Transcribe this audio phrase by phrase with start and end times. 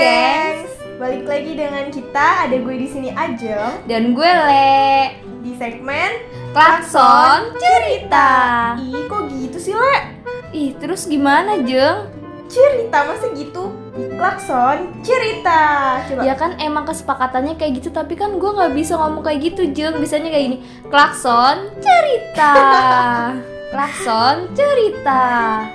[0.00, 2.48] Gengs, balik lagi dengan kita.
[2.48, 6.24] Ada gue di sini Ajeng Dan gue Le di segmen
[6.56, 8.28] Klakson Cerita
[8.80, 9.96] Ih, kok gitu sih Le?
[10.56, 12.08] Ih, terus gimana Jeng?
[12.48, 13.76] Cerita masa gitu?
[13.94, 15.60] Di klakson cerita.
[16.08, 16.20] Coba.
[16.24, 20.00] Ya kan emang kesepakatannya kayak gitu Tapi kan gue gak bisa ngomong kayak gitu Jeng
[20.00, 22.52] Bisanya kayak gini Klakson Cerita
[23.76, 25.22] Klakson Cerita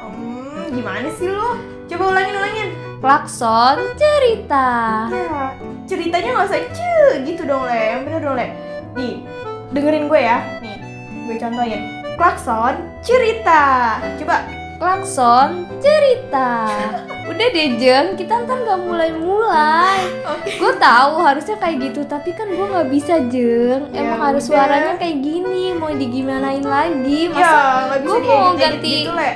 [0.01, 1.53] Hmm, gimana sih lo?
[1.85, 2.69] Coba ulangin ulangin.
[3.05, 5.53] Klakson Cerita Ya,
[5.85, 7.77] ceritanya nggak usah ce gitu dong Le.
[7.93, 8.47] Yang bener dong Le.
[8.97, 9.13] Nih,
[9.69, 10.41] dengerin gue ya.
[10.57, 10.81] Nih,
[11.21, 11.81] gue contohin.
[12.17, 12.73] Klakson
[13.05, 13.61] cerita.
[14.17, 14.41] Coba.
[14.75, 16.65] Klakson Cerita
[17.29, 20.51] Udah deh Jeng, kita ntar gak mulai-mulai Oke.
[20.51, 24.59] gue tahu harusnya kayak gitu tapi kan gue nggak bisa jeng Ya emang harus udah.
[24.59, 27.55] suaranya kayak gini mau digimanain lagi Ya, masa
[27.87, 29.31] nggak bisa gua mau ganti- gitu Le.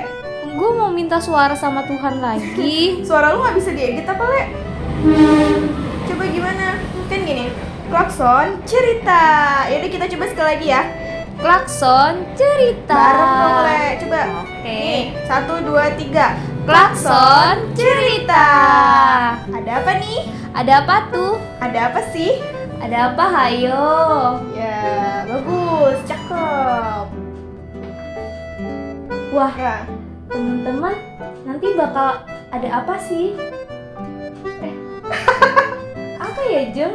[0.50, 4.42] Gue mau minta suara sama Tuhan lagi Suara lu nggak bisa diedit apa le?
[6.04, 6.76] Coba gimana?
[7.06, 7.50] Kan gini,
[7.86, 9.22] klakson cerita.
[9.66, 10.82] Yaudah kita coba sekali lagi ya.
[11.36, 13.84] klakson cerita Bareng dong le.
[13.98, 14.20] Coba.
[14.40, 16.36] oke Nih, satu dua tiga.
[16.62, 18.48] klakson cerita
[19.48, 20.20] Ada apa nih?
[20.52, 22.36] ada apa tuh Ada apa sih?
[22.76, 23.88] ada apa hayo
[24.52, 24.80] Ya,
[25.26, 27.06] bagus, cakep.
[29.30, 29.76] wah Ya,
[30.30, 30.94] teman-teman
[31.44, 32.22] nanti bakal
[32.54, 33.34] ada apa sih
[34.62, 34.74] eh
[36.26, 36.94] apa ya jeng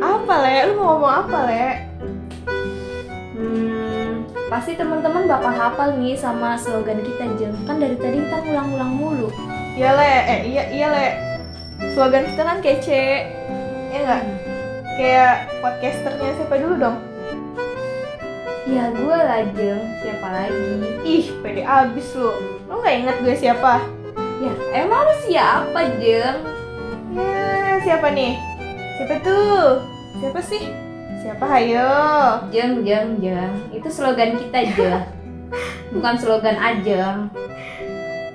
[0.00, 0.56] apa le?
[0.70, 1.66] Lu mau ngomong apa le?
[3.34, 7.58] Hmm, pasti teman-teman bakal hafal nih sama slogan kita Jeng.
[7.66, 9.28] Kan dari tadi kita ngulang-ngulang mulu.
[9.74, 11.08] Iya le, eh iya iya le.
[11.98, 13.04] Slogan kita kan kece,
[13.90, 14.22] ya nggak?
[14.94, 16.96] Kayak podcasternya siapa dulu dong?
[18.70, 20.70] Ya gue lah Jeng, siapa lagi?
[21.02, 22.30] Ih, pede abis lu.
[22.70, 23.82] Lu nggak inget gue siapa?
[24.38, 26.38] Ya emang lu siapa Jeng?
[27.18, 28.38] Ya, siapa nih?
[28.94, 29.82] Siapa tuh?
[30.22, 30.70] Siapa sih?
[31.18, 31.90] Siapa hayo?
[32.54, 33.52] Jeng, Jeng, Jeng.
[33.74, 35.02] Itu slogan kita Jeng.
[35.98, 37.26] Bukan slogan Ajeng.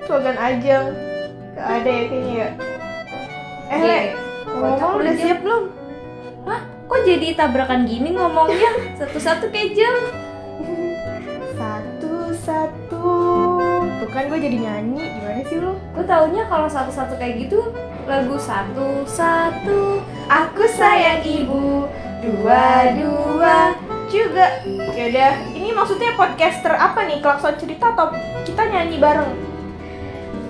[0.04, 0.92] Slogan Ajeng.
[1.56, 2.48] Gak ada ya kayaknya ya.
[3.66, 4.00] Eh, Le,
[4.52, 5.64] ngomong udah siap belum?
[6.44, 6.60] Hah?
[6.86, 9.00] Kok jadi tabrakan gini ngomongnya?
[9.00, 10.25] Satu-satu kayak Jeng.
[12.66, 13.08] Satu-satu.
[14.02, 15.04] Tuh kan gue jadi nyanyi.
[15.06, 15.72] Gimana sih lu?
[15.94, 17.70] Gue taunya kalau satu-satu kayak gitu
[18.06, 21.86] lagu satu-satu Aku sayang ibu.
[22.22, 23.78] Dua-dua
[24.10, 24.46] juga.
[24.98, 27.22] Yaudah, ini maksudnya podcaster apa nih?
[27.22, 28.10] Klakson cerita atau
[28.42, 29.32] kita nyanyi bareng?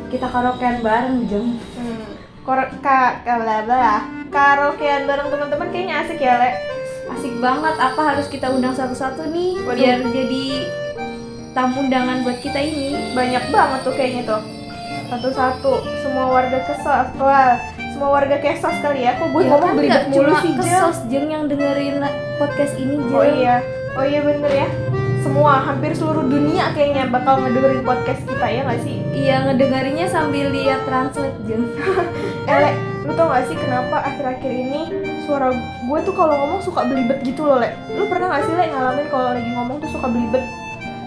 [0.06, 1.58] kita karaokean bareng Jeng.
[1.58, 2.06] Hmm.
[2.46, 4.06] Kor ka bla.
[4.30, 6.50] Karaokean bareng teman-teman kayaknya asik ya, Le.
[7.10, 9.74] Asik banget, apa harus kita undang satu-satu nih Waduh.
[9.74, 10.46] biar jadi
[11.56, 13.16] tamu undangan buat kita ini.
[13.16, 14.42] Banyak banget tuh kayaknya tuh.
[15.08, 15.72] Satu-satu.
[16.04, 17.08] Semua warga kesos.
[17.16, 17.56] Wah,
[17.96, 19.16] semua warga kesos kali ya.
[19.16, 22.04] Kok gue Ya ngomong kan belibet mulu sih, kesos jeng yang dengerin
[22.36, 23.16] podcast ini jeng.
[23.16, 23.64] Oh iya.
[23.96, 24.68] Oh iya bener ya.
[25.24, 28.96] Semua hampir seluruh dunia kayaknya bakal ngedengerin podcast kita ya nggak sih?
[29.16, 31.64] Iya ngedengerinnya sambil lihat translate jeng.
[32.46, 32.70] Eh, Le,
[33.02, 34.86] lu tau gak sih kenapa akhir-akhir ini
[35.26, 37.74] suara gue tuh kalau ngomong suka belibet gitu loh, Le?
[37.98, 40.46] Lu pernah gak sih, Le, ngalamin kalau lagi ngomong tuh suka belibet?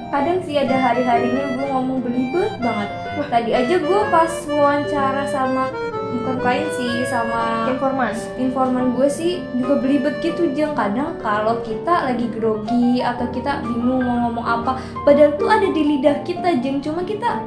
[0.09, 2.89] Kadang sih ada hari-harinya gue ngomong belibet banget.
[3.29, 5.69] Tadi aja gue pas wawancara sama
[6.09, 8.13] bukan kain sih sama Informan.
[8.41, 14.01] informan gue sih juga belibet gitu jeng kadang kalau kita lagi grogi atau kita bingung
[14.01, 17.45] mau ngomong apa padahal tuh ada di lidah kita jeng cuma kita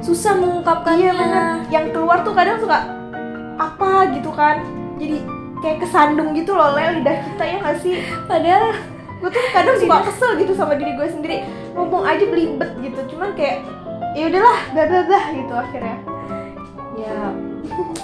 [0.00, 1.44] susah mengungkapkannya Iya bener.
[1.70, 2.78] Yang keluar tuh kadang suka
[3.58, 4.64] apa gitu kan.
[4.98, 5.22] Jadi
[5.58, 7.98] kayak kesandung gitu loh, lidah kita ya gak sih?
[8.30, 8.74] padahal
[9.18, 11.36] Gue tuh kadang suka kesel gitu sama diri gue sendiri.
[11.74, 13.00] Ngomong aja belibet gitu.
[13.14, 13.66] Cuman kayak
[14.14, 15.96] ya udahlah, bla bla bla gitu akhirnya.
[16.98, 17.30] ya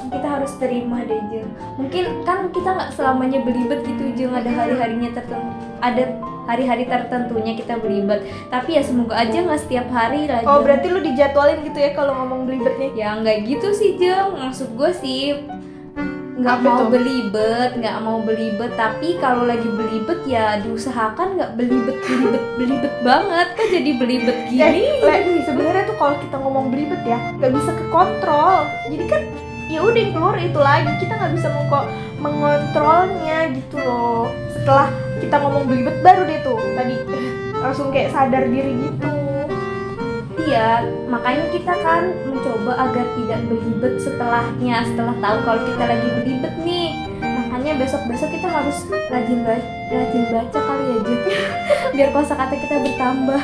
[0.07, 5.11] kita harus terima deh jeng mungkin kan kita nggak selamanya belibet gitu jeng ada hari-harinya
[5.11, 5.51] tertentu
[5.83, 6.05] ada
[6.47, 8.23] hari-hari tertentunya kita belibet
[8.55, 12.15] tapi ya semoga aja nggak setiap hari lah Oh, berarti lu dijadwalin gitu ya kalau
[12.23, 12.95] ngomong belibet nih?
[12.95, 15.43] ya nggak gitu sih jeng maksud gue sih
[16.35, 16.89] nggak mau tuh?
[16.91, 23.49] belibet nggak mau belibet tapi kalau lagi belibet ya diusahakan nggak belibet belibet belibet banget
[23.55, 27.71] kan jadi belibet gini Eh, Le, sebenarnya tuh kalau kita ngomong belibet ya, nggak bisa
[27.71, 28.67] kekontrol.
[28.89, 29.23] Jadi kan
[29.69, 30.91] ya udah yang keluar itu lagi.
[30.99, 34.27] Kita nggak bisa mengko- mengontrolnya gitu loh.
[34.51, 34.89] Setelah
[35.21, 36.95] kita ngomong belibet baru deh tuh tadi
[37.55, 39.13] langsung kayak sadar diri gitu.
[40.45, 46.55] Iya, makanya kita kan mencoba agar tidak belibet setelahnya, setelah tahu kalau kita lagi belibet
[46.63, 46.89] nih.
[47.25, 48.77] Makanya besok-besok kita harus
[49.09, 51.21] rajin baca, rajin baca kali ya, Jun.
[51.97, 53.43] Biar kosakata kita bertambah.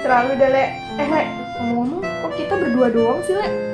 [0.00, 0.64] Selalu deh, Le.
[0.96, 1.22] Eh, Le,
[1.60, 3.68] ngomong-ngomong, kok kita berdua doang sih, Le?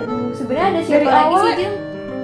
[0.00, 1.56] aduh sebenarnya ada siapa Dari lagi awal sih?
[1.60, 1.76] Jeng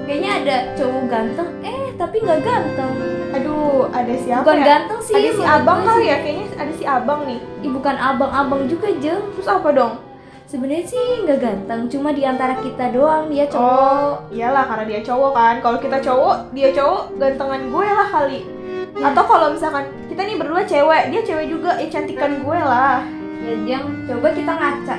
[0.06, 2.92] kayaknya ada cowok ganteng eh tapi nggak ganteng
[3.36, 4.64] Aduh, ada siapa bukan ya?
[4.64, 7.40] ganteng sih ada si abang kali ya, kayaknya ada si abang nih.
[7.60, 9.94] Ih, bukan abang-abang juga jeng Terus apa dong?
[10.46, 15.00] sebenarnya sih nggak ganteng cuma di antara kita doang dia Oh, cowok iyalah karena dia
[15.02, 15.54] cowok kan.
[15.58, 18.40] Kalau kita cowok, dia cowok, gantengan gue lah kali.
[18.94, 19.10] Ya.
[19.10, 23.02] Atau kalau misalkan kita nih berdua cewek, dia cewek juga, ya cantikan gue lah.
[23.36, 24.96] ya jeng coba kita ngaca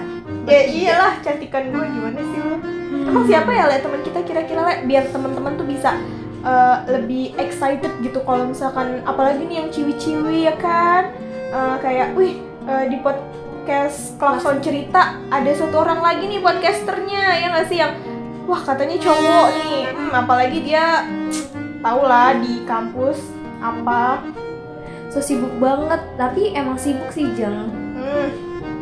[0.47, 2.55] Ya iyalah, cantikan gue gimana sih lu?
[2.55, 3.07] Hmm.
[3.11, 5.99] Emang siapa ya le teman kita kira-kira le biar teman-teman tuh bisa
[6.39, 11.13] eh, lebih excited gitu kalau misalkan apalagi nih yang ciwi-ciwi ya kan?
[11.47, 17.47] Eh, kayak wih eh, di podcast klakson cerita ada satu orang lagi nih podcasternya ya
[17.51, 17.77] nggak sih?
[17.79, 17.93] Yang
[18.45, 19.79] wah katanya cowok nih.
[19.89, 20.85] Hmm, apalagi dia
[21.79, 23.17] tau lah di kampus
[23.57, 24.23] apa?
[25.07, 27.71] So sibuk banget tapi emang sibuk sih jeng.
[27.97, 28.29] Hmm,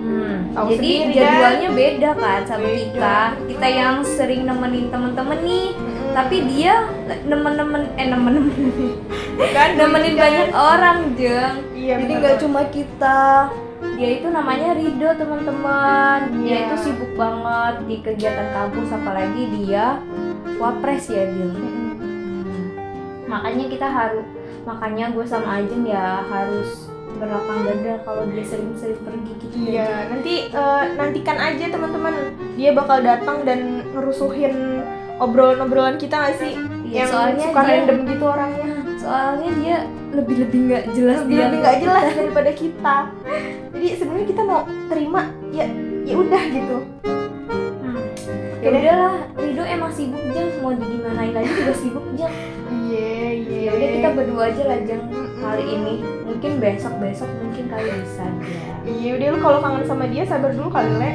[0.05, 2.77] Hmm, Tahu jadi sendiri, jadwalnya beda kan sama Beda.
[2.77, 3.17] kita.
[3.49, 5.94] Kita yang sering nemenin temen-temen nih, hmm.
[6.15, 6.87] Tapi dia
[7.27, 8.95] nemen-nemen eh nemen-nemen
[9.51, 11.55] kan nemenin banyak orang jeng.
[11.75, 13.51] iya jadi nggak cuma kita.
[13.95, 16.19] Dia itu namanya Rido teman-teman.
[16.39, 16.57] Dia Iya.
[16.65, 19.99] itu sibuk banget di kegiatan kampus, apalagi dia
[20.55, 21.53] wapres ya jeng.
[21.53, 22.63] Mm-mm.
[23.27, 24.25] Makanya kita harus,
[24.63, 29.55] makanya gue sama Ajeng ya harus berlapang dada kalau dia sering-sering pergi gitu.
[29.63, 32.15] ya, Iya, nanti eh, nantikan aja teman-teman.
[32.55, 33.59] Dia bakal datang dan
[33.91, 34.55] ngerusuhin
[35.17, 36.53] obrolan-obrolan kita nggak sih?
[36.85, 38.69] Iya, yang soalnya suka dia- random gitu orangnya.
[38.95, 39.75] soalnya dia
[40.11, 42.95] lebih-lebih nggak jelas Lebih dia lebih nggak jelas daripada kita.
[43.69, 45.21] Jadi sebenarnya kita mau terima
[45.51, 45.65] ya
[46.01, 46.77] ya udah gitu.
[47.77, 48.01] Hmm.
[48.57, 52.33] ya udahlah Rido emang sibuk jeng mau digimanain lagi juga sibuk jeng
[52.95, 53.59] Iya iya.
[53.61, 55.35] ya udah kita berdua aja lah jeng Mm-mm.
[55.37, 55.93] kali ini
[56.23, 60.49] mungkin besok besok mungkin kali bisa ya Iya udah lu kalau kangen sama dia sabar
[60.49, 61.11] dulu kali le.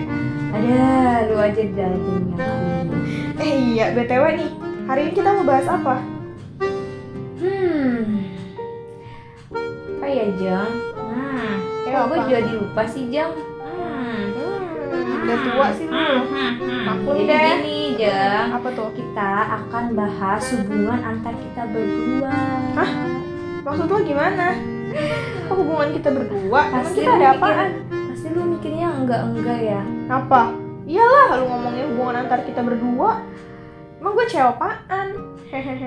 [0.51, 0.85] ada
[1.25, 1.89] lu aja ini
[3.41, 4.51] Eh iya btw nih
[4.85, 5.97] hari ini kita mau bahas apa?
[7.41, 8.05] hmm
[9.97, 10.73] apa ya jeng
[11.81, 12.29] Eh, kok gue apa?
[12.29, 13.33] jadi lupa sih jeng
[15.31, 15.97] udah tua sih lu.
[16.83, 17.47] Maklum Jadi deh.
[17.57, 18.91] gini jeng Apa tuh?
[18.91, 22.35] kita akan bahas hubungan antar kita berdua.
[22.75, 22.91] Hah?
[23.63, 24.47] Maksud lo gimana?
[25.47, 26.61] Kok hubungan kita berdua?
[26.69, 27.71] Pasti kita ada mikir- apaan?
[28.11, 29.81] Pasti lu mikirnya enggak enggak ya.
[30.09, 30.43] Apa?
[30.83, 33.23] Iyalah lu ngomongin hubungan antar kita berdua.
[33.97, 35.09] Emang gue cewek apaan?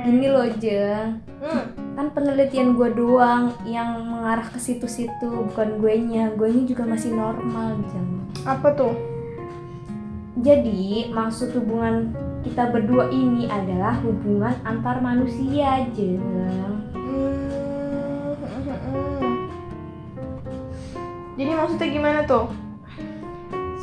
[0.04, 1.64] Gini loh jeng, Hmm.
[1.94, 6.30] kan penelitian gue doang yang mengarah ke situ-situ, bukan gue nya.
[6.30, 8.28] Gue juga masih normal jeng.
[8.44, 8.92] Apa tuh?
[10.44, 12.12] Jadi maksud hubungan
[12.44, 16.20] kita berdua ini adalah hubungan antar manusia jeng.
[16.92, 18.36] Hmm.
[21.40, 22.52] Jadi maksudnya gimana tuh?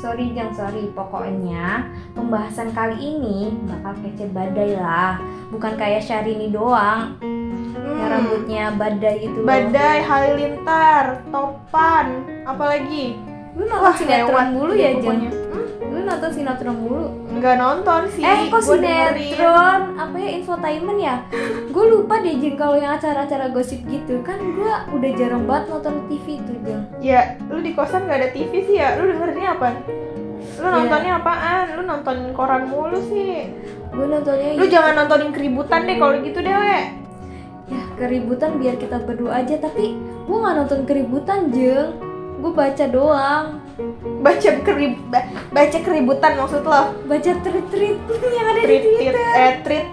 [0.05, 5.17] Sorry jeng sorry, pokoknya pembahasan kali ini bakal kece badai lah.
[5.49, 8.13] Bukan kayak Syahrini doang, yang Hmm.
[8.13, 9.49] rambutnya badai itu loh.
[9.49, 13.17] Badai, halilintar, topan, apalagi?
[13.57, 15.01] Lu nonton sinetron mulu deh ya.
[15.01, 15.40] Jeng?
[16.01, 17.05] Lu nonton sinetron mulu?
[17.31, 18.25] Nggak nonton sih.
[18.25, 19.81] eh, kok sinetron?
[20.01, 21.17] Apa ya, infotainment ya?
[21.69, 24.25] Gue lupa deh, Jeng, kalau yang acara-acara gosip gitu.
[24.25, 26.83] Kan gue udah jarang banget nonton TV tuh, Jeng.
[26.99, 28.97] Ya, lu di kosan nggak ada TV sih ya?
[28.97, 29.69] Lu dengerinnya apa?
[30.57, 30.73] Lu Iya.
[30.75, 31.65] nontonnya apaan?
[31.77, 33.53] Lu nonton koran mulu sih.
[33.91, 36.81] Gue nontonnya Lu jangan nontonin keributan deh kalau gitu deh, we.
[37.71, 39.55] ya keributan biar kita berdua aja.
[39.55, 41.93] Tapi gue nggak nonton keributan, Jeng.
[42.41, 43.60] Gue baca doang.
[44.21, 46.83] Baca kerib ba- baca keributan maksud lo.
[47.03, 47.99] Baca tweet-tweet
[48.31, 49.35] yang ada di Treat, treat, Twitter.
[49.35, 49.87] eh, treat,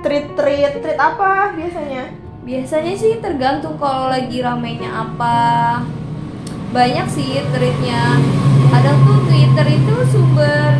[0.00, 2.04] treat, treat, treat apa biasanya?
[2.42, 5.36] Biasanya sih tergantung kalau lagi ramenya apa.
[6.70, 8.20] Banyak sih tweetnya.
[8.68, 10.74] Ada tuh Twitter itu sumber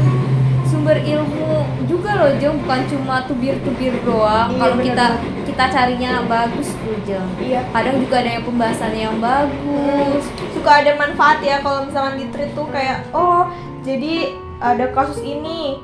[0.66, 1.54] sumber ilmu
[1.86, 5.12] juga loh Jeng bukan cuma tubir-tubir doang Iya, kalau bener,
[5.46, 7.62] kita carinya bagus tuh Jeng Iya.
[7.70, 12.50] kadang juga ada yang pembahasan yang bagus Suka ada manfaat ya kalau misalkan di treat
[12.52, 13.46] tuh kayak oh
[13.86, 15.78] jadi ada kasus ini.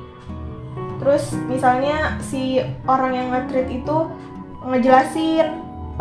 [0.98, 3.98] Terus misalnya si orang yang nge-treat itu
[4.62, 5.46] ngejelasin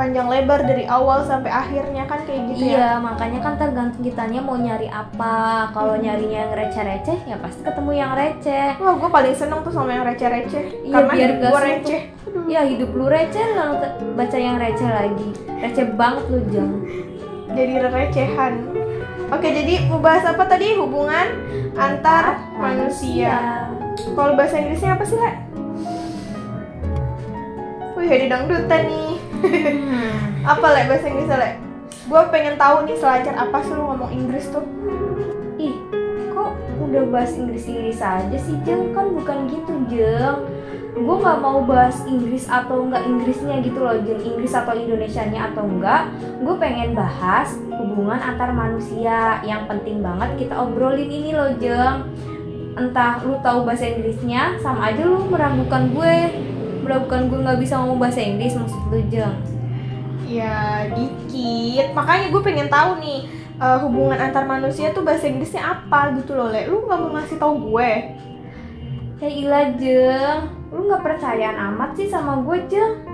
[0.01, 2.74] panjang lebar dari awal sampai akhirnya kan kayak gitu ya.
[2.74, 6.01] iya makanya kan tergantung kitanya mau nyari apa kalau Hmm.
[6.01, 10.01] nyarinya yang receh-receh ya pasti ketemu yang receh Wah, gue paling seneng tuh sama yang
[10.01, 10.63] receh-receh.
[10.81, 12.01] Iya, Karena biar gue receh.
[12.25, 12.43] Aduh.
[12.50, 13.75] ya hidup lu receh lalu
[14.17, 15.29] baca yang receh lagi
[15.62, 16.72] receh banget lu Jeng
[17.51, 18.53] Jadi recehan.
[19.29, 20.72] Oke, jadi mau bahas apa tadi?
[20.75, 21.27] Hubungan
[21.75, 23.67] antar manusia.
[24.15, 25.31] Kalau bahasa Inggrisnya apa sih, Le?
[27.93, 29.21] Wih, ada dangdutan nih.
[29.42, 30.14] Hmm.
[30.54, 31.52] Apa, Le, bahasa Inggrisnya, Le?
[32.08, 34.66] Gue pengen tahu nih selancar apa sih lu ngomong Inggris tuh.
[35.56, 35.78] Ih,
[36.34, 40.44] kok udah bahas Inggris-Inggris aja sih Jeng kan bukan gitu Jeng
[40.92, 45.64] gue nggak mau bahas Inggris atau enggak Inggrisnya gitu loh Jeng Inggris atau Indonesianya atau
[45.64, 46.12] enggak
[46.44, 52.12] gue pengen bahas hubungan antar manusia yang penting banget kita obrolin ini loh Jeng
[52.76, 56.16] entah lu tahu bahasa Inggrisnya sama aja lu meragukan gue
[56.92, 59.40] meragukan gue nggak bisa ngomong bahasa Inggris maksud lu Jeng?
[60.28, 61.96] Ya dikit.
[61.96, 63.32] Makanya gue pengen tahu nih
[63.64, 66.68] eh, hubungan antar manusia tuh bahasa Inggrisnya apa gitu loh, Le.
[66.68, 67.92] Lu nggak mau ngasih tahu gue?
[69.24, 73.08] Ya ilah Jeng, lu nggak percayaan amat sih sama gue Jeng?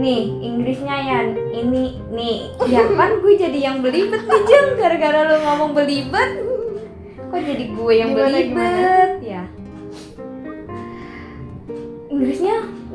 [0.00, 1.18] Nih, Inggrisnya ya
[1.52, 2.56] ini nih.
[2.64, 6.48] Ya kan gue jadi yang belibet nih Jeng Gara-gara lu ngomong belibet.
[7.28, 9.10] Kok jadi gue yang Gimana, belibet?
[9.20, 9.37] Ya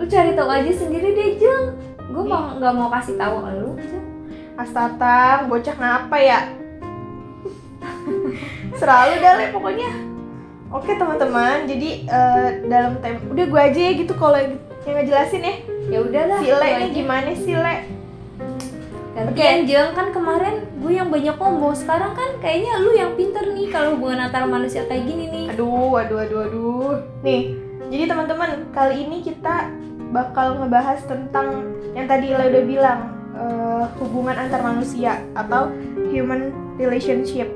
[0.03, 1.79] lu cari tahu aja sendiri deh Jeng
[2.11, 4.03] Gue mau nggak mau kasih tahu lu Jeng
[4.53, 6.39] Astatang, bocah ngapa ya?
[8.77, 9.89] Selalu dah, Le, pokoknya.
[10.69, 14.53] Oke teman-teman, jadi eh, dalam tem udah gue aja ya gitu kalau yang
[14.85, 15.55] ngejelasin ya.
[15.89, 16.85] Ya udahlah Si Le aja.
[16.85, 17.75] gimana sih Le?
[19.17, 23.73] Gantian Jeng kan kemarin gue yang banyak ngomong Sekarang kan kayaknya lu yang pinter nih
[23.73, 26.93] kalau hubungan antara manusia kayak gini nih Aduh, aduh, aduh, aduh.
[27.25, 27.57] Nih,
[27.93, 29.69] jadi teman-teman kali ini kita
[30.13, 32.99] bakal ngebahas tentang yang tadi Ila udah bilang
[33.33, 35.73] eh, hubungan antar manusia atau
[36.13, 37.49] human relationship.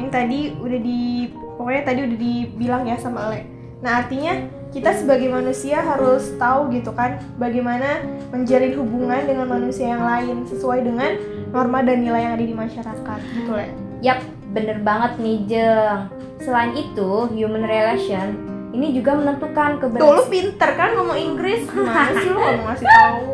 [0.00, 1.28] Yang tadi udah di
[1.60, 3.44] pokoknya tadi udah dibilang ya sama Le.
[3.84, 8.00] Nah artinya kita sebagai manusia harus tahu gitu kan bagaimana
[8.32, 11.20] menjalin hubungan dengan manusia yang lain sesuai dengan
[11.52, 13.68] norma dan nilai yang ada di masyarakat gitu Le.
[14.02, 14.18] Yap,
[14.50, 16.10] bener banget nih Jeng
[16.42, 21.60] Selain itu, human relation ini juga menentukan Tuh lu keberhasilan pinter kan ngomong Inggris?
[21.64, 23.24] Gimana sih lu mau ngasih tahu?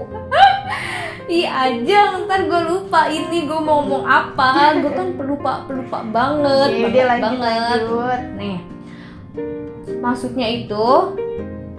[1.30, 4.72] Ih aja, ntar gue lupa ini gue mau ngomong apa.
[4.78, 7.44] Gue kan pelupa, pelupa banget, Iya, banget udah lanjut banget.
[7.44, 8.20] lanjut.
[8.34, 8.58] Nih,
[9.98, 10.86] maksudnya itu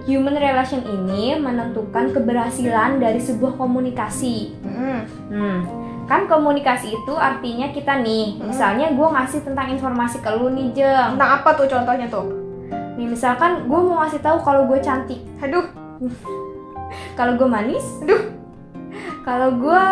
[0.02, 4.58] Human relation ini menentukan keberhasilan dari sebuah komunikasi.
[4.60, 5.00] Mm,
[5.30, 5.60] Hmm,
[6.06, 8.50] kan komunikasi itu artinya kita nih, Hmm.
[8.50, 11.14] misalnya gue ngasih tentang informasi ke lu nih Jeng.
[11.14, 12.26] Tentang apa tuh contohnya tuh?
[13.00, 15.64] Nih misalkan gue mau ngasih tahu kalau gue cantik, Aduh,
[17.18, 18.28] kalau gue manis, Aduh.
[19.24, 19.84] kalau gue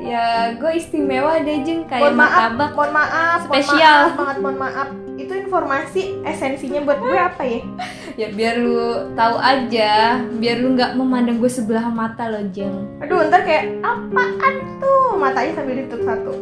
[0.00, 2.70] ya gue istimewa deh Jeng kayak mohon maaf, martabak.
[2.72, 4.00] mohon maaf, Spesial.
[4.00, 7.60] mohon maaf banget, mohon maaf Itu informasi esensinya buat gue apa ya?
[8.14, 9.92] Ya biar lu tahu aja,
[10.32, 12.88] biar lu nggak memandang gue sebelah mata loh Jeng.
[12.98, 15.14] Aduh, ntar kayak apaan tuh?
[15.14, 16.32] Matanya sambil ditutup satu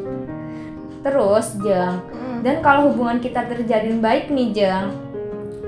[1.03, 2.39] Terus Jeng, Mm.
[2.41, 4.89] dan kalau hubungan kita terjalin baik nih Jeng,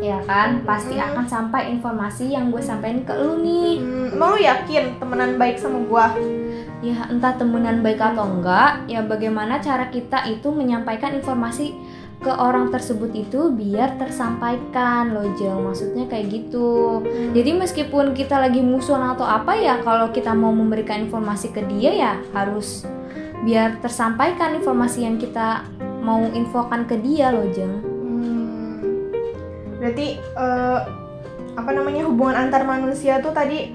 [0.04, 1.08] ya kan pasti Hmm.
[1.08, 3.80] akan sampai informasi yang gue sampaikan ke lu nih.
[3.80, 6.06] Hmm, lu yakin temenan baik sama gue?
[6.84, 11.72] ya entah temenan baik atau enggak ya bagaimana cara kita itu menyampaikan informasi
[12.20, 17.00] ke orang tersebut itu biar tersampaikan loh Jeng maksudnya kayak gitu
[17.32, 21.92] jadi meskipun kita lagi musuhan atau apa ya kalau kita mau memberikan informasi ke dia
[21.92, 22.84] ya harus
[23.44, 25.64] biar tersampaikan informasi yang kita
[26.04, 27.93] mau infokan ke dia loh Jeng.
[29.84, 30.78] Berarti eh,
[31.54, 33.68] apa namanya hubungan antar manusia tuh tadi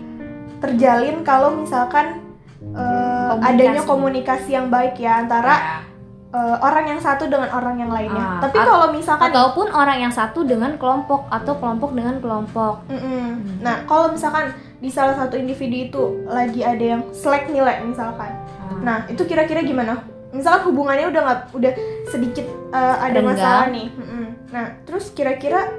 [0.57, 2.25] terjalin kalau misalkan
[2.73, 3.45] eh, Komunikasi.
[3.45, 5.85] adanya komunikasi yang baik ya antara
[6.29, 8.19] eh, orang yang satu dengan orang yang lainnya.
[8.19, 13.61] Ah, Tapi kalau misalkan ataupun orang yang satu dengan kelompok atau kelompok dengan kelompok Mm-mm.
[13.61, 14.49] Nah, kalau misalkan
[14.79, 18.33] di salah satu individu itu lagi ada yang slack nilai misalkan.
[18.81, 20.01] Nah, itu kira-kira gimana?
[20.29, 21.71] Misalkan hubungannya udah nggak udah
[22.07, 23.27] sedikit eh, ada Renggang.
[23.29, 23.87] masalah nih.
[23.93, 24.25] Mm-mm.
[24.49, 25.69] Nah, terus kira-kira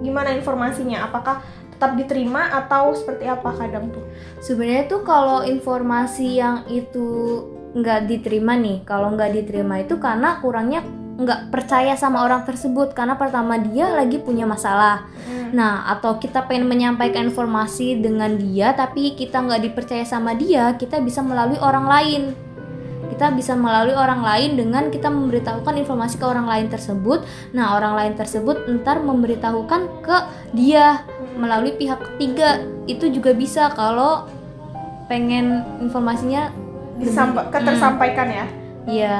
[0.00, 1.06] gimana informasinya?
[1.06, 1.42] Apakah
[1.74, 4.02] tetap diterima atau seperti apa kadang tuh?
[4.42, 7.06] Sebenarnya tuh kalau informasi yang itu
[7.76, 10.82] nggak diterima nih, kalau nggak diterima itu karena kurangnya
[11.18, 15.10] nggak percaya sama orang tersebut karena pertama dia lagi punya masalah.
[15.50, 21.02] Nah, atau kita pengen menyampaikan informasi dengan dia tapi kita nggak dipercaya sama dia, kita
[21.02, 22.22] bisa melalui orang lain.
[23.08, 27.24] Kita bisa melalui orang lain dengan kita memberitahukan informasi ke orang lain tersebut.
[27.50, 30.16] Nah, orang lain tersebut ntar memberitahukan ke
[30.52, 31.02] dia
[31.34, 32.60] melalui pihak ketiga.
[32.84, 34.28] Itu juga bisa kalau
[35.08, 36.52] pengen informasinya
[36.98, 38.46] Disampa- lebih- ketersampaikan ya.
[38.46, 39.18] Hmm, iya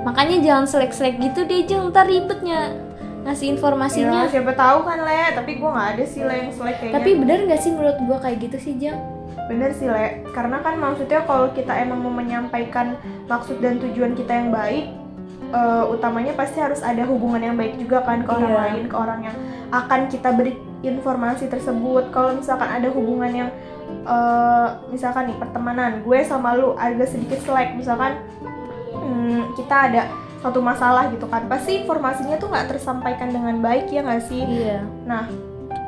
[0.00, 1.90] makanya jangan selek-selek gitu deh jeng.
[1.90, 2.72] Ntar ribetnya
[3.20, 4.24] ngasih informasinya.
[4.24, 6.94] Ya, siapa tahu kan le, tapi gua nggak ada sih le yang slack kayaknya.
[6.96, 8.96] tapi bener gak sih menurut gua kayak gitu sih jeng
[9.50, 12.94] Bener sih Le, karena kan maksudnya kalau kita emang mau menyampaikan
[13.26, 14.94] maksud dan tujuan kita yang baik
[15.50, 18.60] eh, Utamanya pasti harus ada hubungan yang baik juga kan ke orang Iya.
[18.62, 19.36] lain, ke orang yang
[19.74, 22.14] akan kita beri informasi tersebut.
[22.14, 23.50] Kalau misalkan ada hubungan yang
[24.06, 28.22] eh, misalkan nih pertemanan, gue sama lu agak sedikit selek Misalkan
[28.94, 30.02] hmm, kita ada
[30.40, 34.40] suatu masalah gitu kan pasti informasinya tuh nggak tersampaikan dengan baik ya nggak sih?
[34.40, 34.86] Iya.
[35.04, 35.26] Nah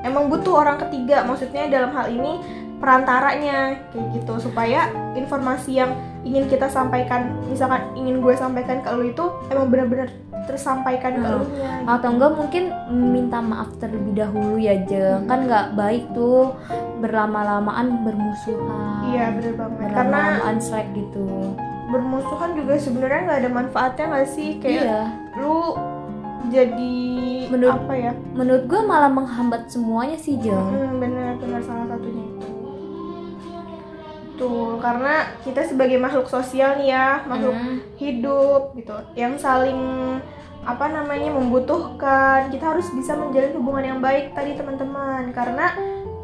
[0.02, 2.42] emang butuh orang ketiga maksudnya dalam hal ini
[2.82, 3.58] perantaranya
[3.88, 4.34] kayak gitu.
[4.42, 4.84] Supaya
[5.14, 10.10] informasi yang ingin kita sampaikan misalkan ingin gue sampaikan ke lu itu emang benar-benar
[10.42, 11.38] tersampaikan ke Hmm.
[11.38, 11.44] lu.
[11.54, 15.24] Nya atau enggak mungkin minta maaf terlebih dahulu ya jeng.
[15.24, 16.58] Kan nggak baik tuh
[16.98, 19.06] berlama-lamaan bermusuhan.
[19.08, 19.78] Iya bener banget.
[19.88, 21.54] Karena berlama-lamaan slack gitu.
[21.84, 24.56] bermusuhan juga sebenarnya nggak ada manfaatnya nggak sih?
[24.58, 25.00] Kayak iya.
[25.36, 25.76] lu
[26.48, 26.96] jadi
[27.48, 28.12] Menurut- apa ya?
[28.32, 30.56] menurut gue malah menghambat semuanya sih jeng.
[30.56, 32.48] Hmm, bener bener salah satunya itu
[34.42, 35.14] tuh karena
[35.46, 37.78] kita sebagai makhluk sosial nih ya makhluk Hmm.
[37.94, 39.78] hidup gitu yang saling
[40.62, 45.74] apa namanya membutuhkan kita harus bisa menjalin hubungan yang baik tadi teman-teman karena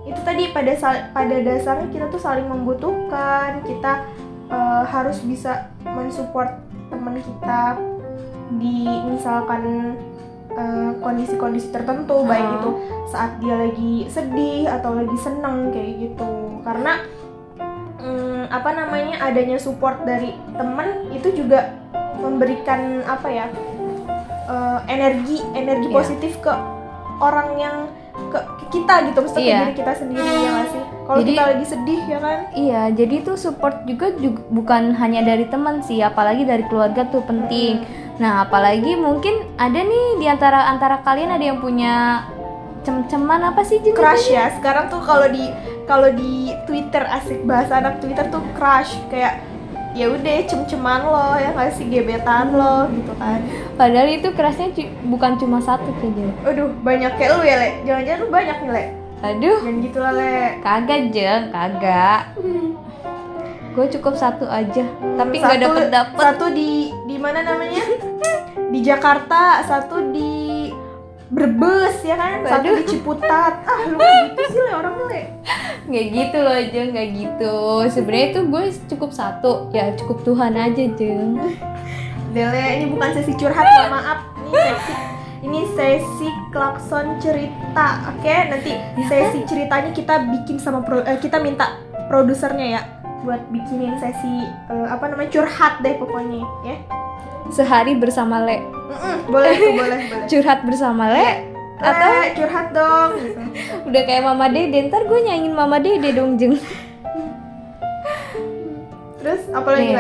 [0.03, 0.73] itu tadi pada
[1.11, 4.03] pada dasarnya kita tuh saling membutuhkan kita
[4.49, 6.59] eh, harus bisa mensupport
[6.89, 7.77] teman kita
[8.57, 9.95] di misalkan
[10.51, 12.57] eh, kondisi-kondisi tertentu baik Hmm.
[12.59, 12.71] itu
[13.07, 16.31] saat dia lagi sedih atau lagi seneng kayak gitu
[16.63, 17.03] karena
[17.99, 21.75] mm, apa namanya adanya support dari teman itu juga
[22.19, 23.47] memberikan apa ya
[24.49, 25.97] eh, energi energi Iya.
[25.97, 26.53] positif ke
[27.19, 27.77] orang yang
[28.31, 31.65] ke, ke kita gitu maksudnya ke diri kita sendiri ya nggak sih kalau kita lagi
[31.65, 36.45] sedih ya kan Iya, jadi tuh support juga, juga bukan hanya dari teman sih, apalagi
[36.45, 37.81] dari keluarga tuh penting.
[38.21, 42.29] Nah, apalagi mungkin ada nih di antara antara kalian ada yang punya
[42.85, 43.97] cem-ceman apa sih Jun?
[43.97, 45.49] crush ya sekarang tuh kalau di
[45.89, 49.01] kalau di Twitter asik bahasa anak Twitter tuh crush.
[49.09, 49.41] Kayak
[49.97, 51.89] ya udah cem-ceman lo ya nggak sih?
[51.89, 53.41] Gebetan lo gitu kan.
[53.75, 54.69] Padahal itu kerasnya
[55.09, 56.31] bukan cuma satu Jun.
[56.45, 57.71] aduh banyak kayak lu ya le?
[57.89, 58.85] Jangan-jangan lu banyak nih le?
[59.19, 60.39] Aduh, jangan gitu lah le.
[60.63, 62.23] Kagak Jeng, kagak.
[63.75, 64.83] Gue cukup satu aja,
[65.15, 66.19] tapi nggak dapet dapet.
[66.19, 67.83] satu di di mana namanya?
[68.75, 70.71] Di Jakarta satu di
[71.31, 72.43] Brebes ya kan?
[72.43, 73.63] Satu di Ciputat.
[73.63, 75.23] Ah lu gitu sih le orang le
[75.89, 77.57] Nggak gitu loh Jeng, nggak gitu.
[77.89, 81.41] Sebenarnya itu gue cukup satu, ya cukup Tuhan aja Jeng.
[82.29, 84.19] Dele ini bukan sesi curhat mohon maaf.
[84.45, 84.95] Ini sesi
[85.39, 88.37] ini sesi klakson cerita oke?
[88.53, 88.77] Nanti
[89.09, 91.81] sesi ceritanya kita bikin sama pro- eh, kita minta
[92.13, 92.83] produsernya ya
[93.25, 96.77] buat bikinin sesi eh, apa namanya curhat deh pokoknya ya.
[97.49, 100.27] Sehari bersama Le, Mm-mm, boleh tuh boleh boleh.
[100.31, 101.48] Curhat bersama Le.
[101.79, 103.41] Atau curhat dong gitu
[103.89, 106.59] Udah kayak Mama Dede, ntar gue nyanyiin Mama Dede dong Jeng.
[109.19, 109.93] terus apa lagi?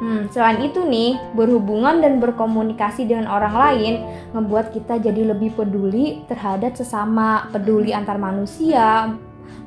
[0.00, 3.94] Hmm, selain itu nih, berhubungan dan berkomunikasi dengan orang lain
[4.32, 9.12] membuat kita jadi lebih peduli terhadap sesama, peduli antar manusia,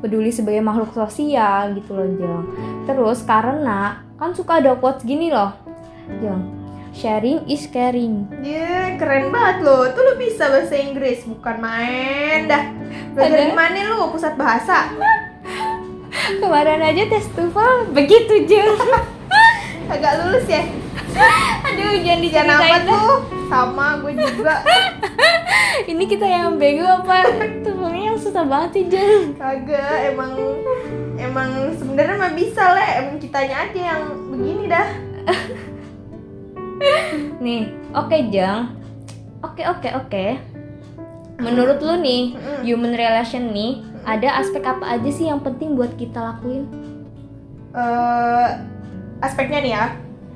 [0.01, 2.43] peduli sebagai makhluk sosial gitu loh, Jeng.
[2.89, 5.53] Terus karena kan suka ada quotes gini loh,
[6.17, 6.62] Jeng.
[6.93, 8.29] Sharing is caring.
[8.45, 9.89] Dia keren banget loh.
[9.97, 12.69] Tuh lu bisa bahasa Inggris, bukan main dah.
[13.17, 14.13] Belajar di mana lu?
[14.13, 14.93] Pusat bahasa.
[16.41, 18.77] Kemarin aja tes TOEFL begitu, Jeng.
[19.93, 20.61] Agak lulus ya.
[21.65, 23.25] Aduh, jangan diceritain tuh.
[23.49, 24.61] Sama gue juga.
[25.89, 27.25] Ini kita yang bego apa?
[27.65, 29.33] TOEFL-nya yang susah banget sih, Jeng.
[29.41, 30.37] Kagak, emang
[31.17, 32.85] emang sebenarnya mah bisa le.
[33.01, 34.87] Emang kitanya aja yang begini dah.
[37.43, 38.75] Nih, oke Jang.
[39.43, 40.25] Oke oke oke.
[41.41, 46.15] Menurut lu nih, human relation nih, ada aspek apa aja sih yang penting buat kita
[46.15, 46.69] lakuin?
[47.73, 48.49] Eh,
[49.19, 49.85] aspeknya nih ya.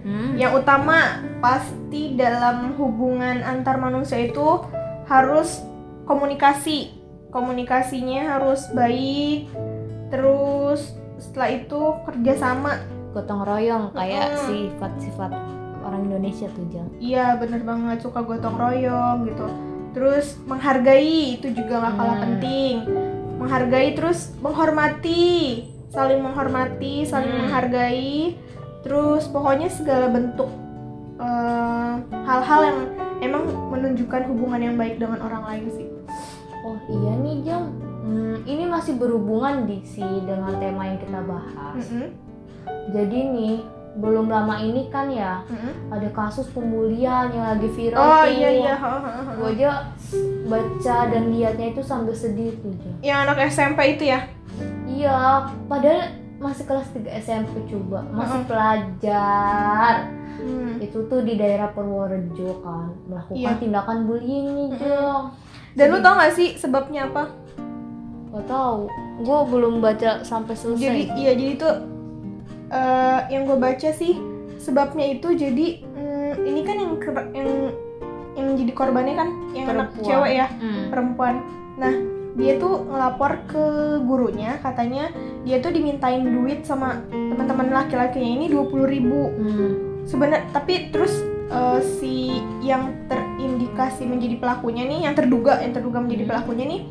[0.03, 0.31] Hmm.
[0.36, 4.63] Yang utama pasti dalam hubungan antar manusia itu
[5.07, 5.63] harus
[6.10, 6.91] komunikasi.
[7.31, 9.47] Komunikasinya harus baik.
[10.12, 12.83] Terus setelah itu kerjasama.
[13.15, 15.56] Gotong royong kayak sifat-sifat
[15.88, 16.89] orang Indonesia tuh Jang.
[17.00, 19.47] Iya bener banget suka gotong royong gitu.
[19.95, 22.26] Terus menghargai itu juga nggak kalah Hmm.
[22.28, 22.76] penting.
[23.38, 27.39] Menghargai terus menghormati, saling menghormati, saling Hmm.
[27.47, 28.36] menghargai.
[28.84, 30.52] Terus pokoknya segala bentuk
[31.17, 31.93] eh,
[32.30, 32.80] hal-hal yang
[33.26, 35.88] emang menunjukkan hubungan yang baik dengan orang lain sih.
[36.62, 37.73] Oh iya nih Jang.
[38.06, 41.82] Hmm, ini masih berhubungan di sih dengan tema yang kita bahas.
[41.89, 42.13] Mm-mm,
[42.93, 43.56] Jadi nih
[43.97, 45.89] belum lama ini kan ya mm-mm.
[45.89, 48.29] ada kasus pembulian yang lagi viral Oh tuh.
[48.29, 48.75] iya iya.
[49.33, 49.89] Gue aja
[50.45, 52.73] baca dan liatnya itu sambil sedih tuh.
[53.01, 54.29] Yang anak SMP itu ya.
[54.86, 55.17] Iya,
[55.65, 58.47] padahal masih kelas 3 SMP coba, masih Heeh.
[58.47, 59.93] pelajar.
[60.38, 60.77] Hmm.
[60.77, 63.57] Itu tuh di daerah Purworejo kan, melakukan Iya.
[63.57, 65.23] tindakan bullying nih, Jong.
[65.73, 67.33] Dan lu tau gak sih sebabnya apa?
[68.29, 68.86] Gak tahu,
[69.19, 70.81] gue belum baca sampai selesai.
[70.83, 71.69] jadi iya jadi itu
[72.69, 74.19] eh, yang gue baca sih
[74.58, 76.93] sebabnya itu jadi mm, ini kan yang
[77.32, 77.49] yang
[78.34, 80.06] yang jadi korbannya kan yang anak Perempuan.
[80.06, 80.86] cewek ya Hmm.
[80.89, 81.36] perempuan
[81.75, 81.93] nah
[82.38, 83.63] dia tuh ngelapor ke
[84.03, 85.10] gurunya katanya
[85.41, 89.71] dia tuh dimintain duit sama teman-teman laki-lakinya ini 20.000 ribu Hmm.
[90.03, 91.13] sebenarnya tapi terus
[91.47, 96.32] eh, si yang terindikasi menjadi pelakunya nih yang terduga yang terduga menjadi Hmm.
[96.36, 96.82] pelakunya nih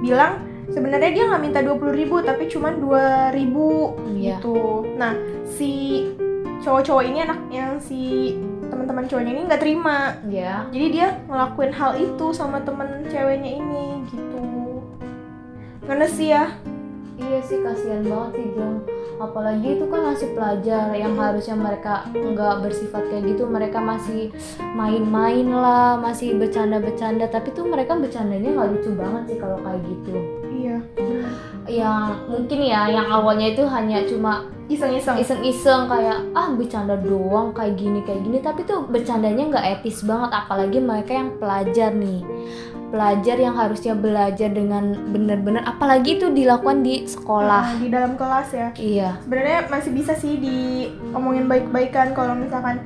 [0.00, 0.32] bilang
[0.74, 4.42] sebenarnya dia nggak minta 20.000 ribu tapi cuma 2.000 Iya.
[4.42, 4.82] gitu.
[4.98, 5.14] Nah
[5.46, 5.70] si
[6.66, 8.34] cowok-cowok ini anak yang si
[8.66, 10.18] teman-teman cowoknya ini nggak terima.
[10.26, 10.66] Ya.
[10.74, 14.42] jadi dia ngelakuin hal itu sama temen ceweknya ini gitu.
[15.86, 16.50] Karena sih ya?
[17.14, 18.82] Iya sih kasihan banget sih Jeng
[19.22, 23.46] Apalagi itu kan masih pelajar yang harusnya mereka nggak bersifat kayak gitu.
[23.46, 24.34] Mereka masih
[24.74, 27.30] main-main lah, masih bercanda-bercanda.
[27.30, 30.78] Tapi tuh mereka bercandanya nggak lucu banget sih kalau kayak gitu iya.
[31.64, 35.20] Yang mungkin ya yang awalnya itu hanya cuma iseng-iseng.
[35.20, 38.38] iseng-iseng kayak ah bercanda doang kayak gini kayak gini.
[38.40, 42.20] Tapi tuh bercandanya nggak etis banget Apalagi mereka yang pelajar nih.
[42.94, 47.74] Pelajar yang harusnya belajar dengan benar-benar Apalagi itu dilakukan di sekolah.
[47.74, 48.68] Nah, di dalam kelas ya.
[48.78, 49.10] Iya.
[49.24, 52.78] Sebenarnya masih bisa sih diomongin baik-baikan kalau misalkan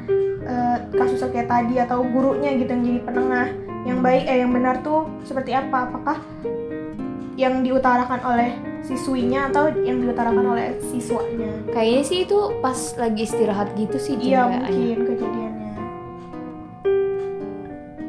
[0.48, 3.48] eh, kasusnya kayak tadi atau gurunya gitu yang jadi penengah.
[3.86, 5.92] Yang baik eh yang benar tuh seperti apa?
[5.92, 6.18] Apakah
[7.38, 8.50] yang diutarakan oleh
[8.82, 11.54] siswinya atau yang diutarakan oleh siswanya.
[11.70, 15.72] Kayaknya sih itu pas lagi istirahat gitu sih iya mungkin kejadiannya.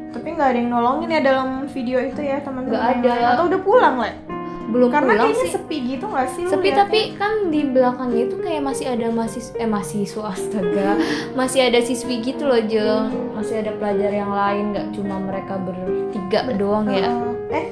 [0.09, 3.13] Tapi nggak ada yang nolongin ya dalam video itu ya teman-teman Nggak ada.
[3.13, 3.25] lain.
[3.29, 4.13] atau udah pulang lah
[4.69, 5.51] Belum karena pulang kayaknya sih.
[5.51, 9.65] sepi gitu nggak sih Sepi tapi kan di belakangnya itu kayak masih ada mahasiswa eh
[9.65, 10.89] mahasiswa astaga.
[11.33, 16.39] Masih ada siswi gitu loh Jeng masih ada pelajar yang lain nggak cuma mereka bertiga
[16.51, 17.09] doang ya.
[17.51, 17.65] eh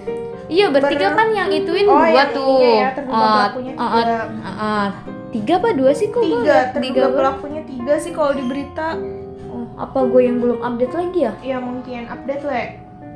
[0.48, 3.88] iya bertiga ber- kan yang ituin oh dua yang tuh ininya ya Ah, pelakunya ah,
[3.90, 4.16] tiga.
[4.42, 4.88] ah, ah.
[5.30, 8.88] tiga apa dua sih kok tiga terduga pelakunya tiga sih kalau di berita
[9.48, 12.64] Oh, apa gue yang belum update lagi ya ya mungkin update le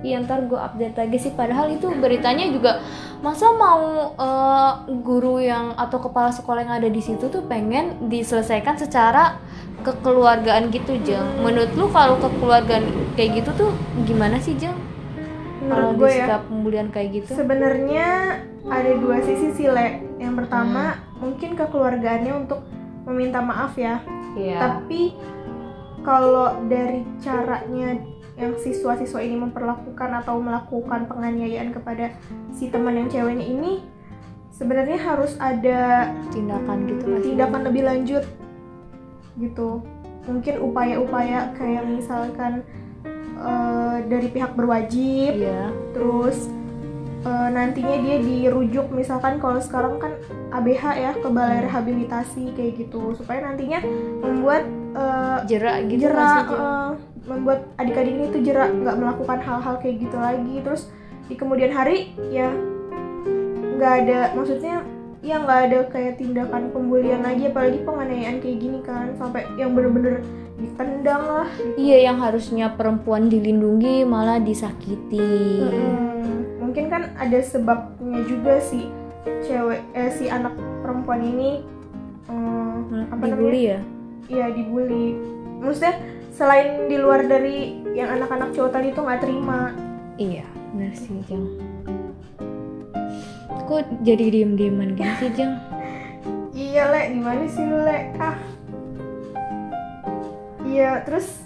[0.02, 2.82] Iya ntar gue update lagi sih padahal itu beritanya juga
[3.22, 3.86] masa mau
[4.18, 9.38] eh, guru yang atau kepala sekolah yang ada di situ tuh pengen diselesaikan secara
[9.82, 11.22] kekeluargaan gitu Jeng.
[11.38, 12.82] Menurut lu kalau kekeluargaan
[13.14, 14.74] kayak gitu tuh gimana sih Jeng?
[15.72, 16.38] Kalau menurut gue ya.
[16.44, 17.32] pembulian kayak gitu?
[17.32, 18.08] sebenarnya
[18.68, 20.04] ada dua sisi sih le.
[20.20, 22.60] Yang pertama mungkin kekeluargaannya untuk
[23.08, 24.04] meminta maaf ya.
[24.32, 24.64] Iya.
[24.64, 25.12] tapi
[26.08, 28.00] kalau dari caranya
[28.40, 32.16] yang siswa-siswa ini memperlakukan atau melakukan penganiayaan kepada
[32.56, 33.84] si teman yang ceweknya ini
[34.56, 38.24] sebenarnya harus ada Tindakan gitu tindakan lebih lanjut
[39.40, 39.84] gitu.
[40.26, 42.62] Mungkin upaya-upaya kayak misalkan
[43.42, 45.34] eh, dari pihak berwajib.
[45.42, 45.74] Iya.
[45.92, 46.48] terus
[47.26, 48.90] eh, nantinya dia dirujuk.
[48.94, 50.14] Misalkan kalau sekarang kan
[50.52, 53.18] ABH ya ke balai rehabilitasi kayak gitu.
[53.18, 53.82] Supaya nantinya
[54.22, 54.64] membuat
[54.96, 56.46] eh, Jerak gitu jerak
[57.22, 60.56] membuat adik-adik ini tuh jerak nggak melakukan hal-hal kayak gitu lagi.
[60.66, 60.90] Terus
[61.30, 62.50] di kemudian hari ya
[63.78, 64.84] nggak ada maksudnya
[65.22, 67.48] ya nggak ada kayak tindakan pembulian lagi.
[67.48, 69.14] Apalagi penganiayaan kayak gini kan.
[69.16, 75.62] Sampai yang bener-bener ditendang lah Iya yang harusnya perempuan dilindungi malah disakiti.
[75.62, 76.60] Mm-mm.
[76.62, 78.88] mungkin kan ada sebabnya juga si
[79.44, 81.60] cewek eh si anak perempuan ini
[82.26, 83.80] mm, apa namanya Dibully ya?
[84.26, 85.08] iya dibully
[85.60, 86.00] maksudnya
[86.32, 89.76] selain di luar dari yang anak-anak cowok tadi tuh nggak terima
[90.16, 91.44] Iya, benar sih Jeng.
[93.66, 95.54] Kok jadi diem-dieman gini sih Jeng?
[96.56, 98.38] iya le gimana sih lu le ah
[100.72, 101.44] iya terus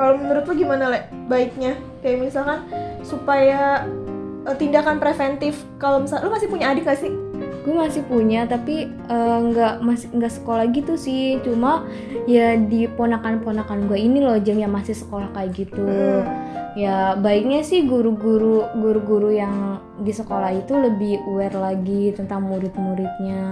[0.00, 2.64] kalau menurut lu gimana le baiknya kayak misalkan
[3.04, 3.84] supaya
[4.48, 7.12] eh, tindakan preventif kalau misal lu masih punya adik gak sih
[7.60, 11.36] Gue masih punya tapi eh, nggak masih nggak sekolah gitu sih.
[11.44, 11.84] Cuma
[12.24, 15.84] ya di ponakan-ponakan gue ini loh Jeng yang masih sekolah kayak gitu.
[15.84, 16.24] Hmm.
[16.72, 23.44] Ya baiknya sih guru-guru guru-guru yang di sekolah itu lebih aware lagi tentang murid-muridnya.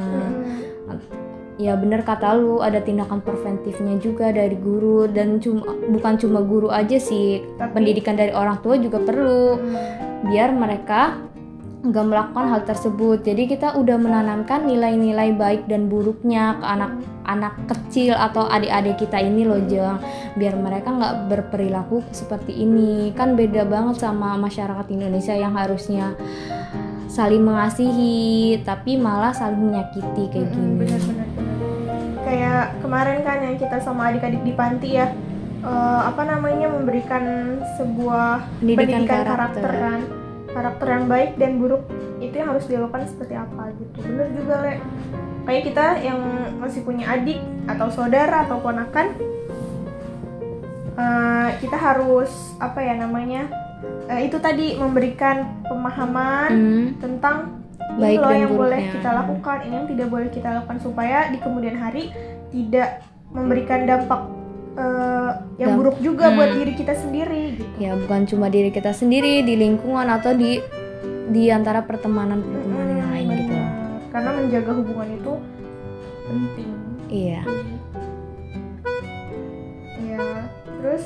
[0.89, 1.28] Hmm.
[1.59, 6.71] Ya bener kata lu ada tindakan preventifnya juga dari guru dan cuma bukan cuma guru
[6.71, 9.59] aja sih Tapi- pendidikan dari orang tua juga perlu.
[9.59, 10.07] Hmm.
[10.19, 11.15] biar mereka
[11.79, 13.23] nggak melakukan hal tersebut.
[13.23, 19.47] Jadi kita udah menanamkan nilai-nilai baik dan buruknya ke anak-anak kecil atau adik-adik kita ini
[19.47, 20.03] loh jeng.
[20.35, 23.15] Biar mereka nggak berperilaku seperti ini.
[23.15, 26.19] Kan beda banget sama masyarakat Indonesia yang harusnya
[27.09, 30.83] saling mengasihi tapi malah saling menyakiti kayak gini.
[30.83, 31.28] benar-benar
[32.29, 35.09] kayak kemarin kan yang kita sama adik-adik di panti ya
[35.65, 40.01] eh, apa namanya memberikan sebuah pendidikan, pendidikan, karakter, kan
[40.53, 41.83] karakter yang baik dan buruk
[42.21, 43.97] itu yang harus dilakukan seperti apa gitu.
[44.05, 44.73] Bener juga le.
[45.49, 46.21] Kayak kita yang
[46.61, 49.17] masih punya adik atau saudara atau ponakan
[50.99, 52.29] eh, kita harus
[52.61, 53.49] apa ya namanya
[54.13, 57.65] eh, itu tadi memberikan pemahaman Hmm, tentang
[57.95, 58.95] Baik dan yang boleh buruknya.
[58.95, 62.05] kita lakukan ini yang tidak boleh kita lakukan supaya di kemudian hari
[62.49, 62.91] tidak
[63.29, 64.21] memberikan dampak
[64.75, 66.37] eh, yang Damp- buruk juga Hmm.
[66.37, 67.67] buat diri kita sendiri gitu.
[67.79, 70.63] ya bukan cuma diri kita sendiri di lingkungan atau di
[71.29, 74.01] di antara pertemanan pertemanan yang lain gitu benar.
[74.09, 75.33] Karena menjaga hubungan itu
[76.25, 76.71] penting.
[77.09, 77.41] iya
[79.99, 80.25] Iya.
[80.79, 81.05] Terus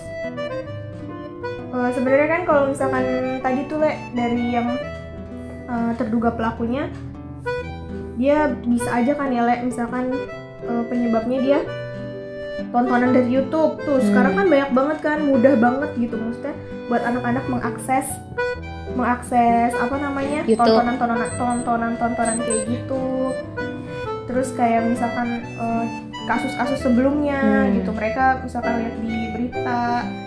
[1.72, 3.04] eh, sebenarnya kan kalau misalkan
[3.40, 4.68] tadi tuh le dari yang
[5.62, 6.88] eh, terduga pelakunya
[8.14, 9.56] dia bisa aja kan ya le?
[9.62, 10.12] Misalkan
[10.62, 11.58] eh, penyebabnya dia
[12.70, 13.80] tontonan dari YouTube.
[13.80, 14.06] Tuh Hmm.
[14.06, 16.14] sekarang kan banyak banget kan mudah banget gitu.
[16.14, 16.54] Maksudnya
[16.86, 18.06] buat anak-anak mengakses
[18.92, 20.44] mengakses apa namanya?
[20.44, 20.60] YouTube.
[20.60, 23.32] tontonan tontonan tontonan tontonan kayak gitu.
[24.28, 25.84] Terus kayak misalkan eh,
[26.22, 27.80] kasus-kasus sebelumnya Hmm.
[27.80, 27.90] gitu.
[27.90, 29.80] Mereka misalkan lihat di berita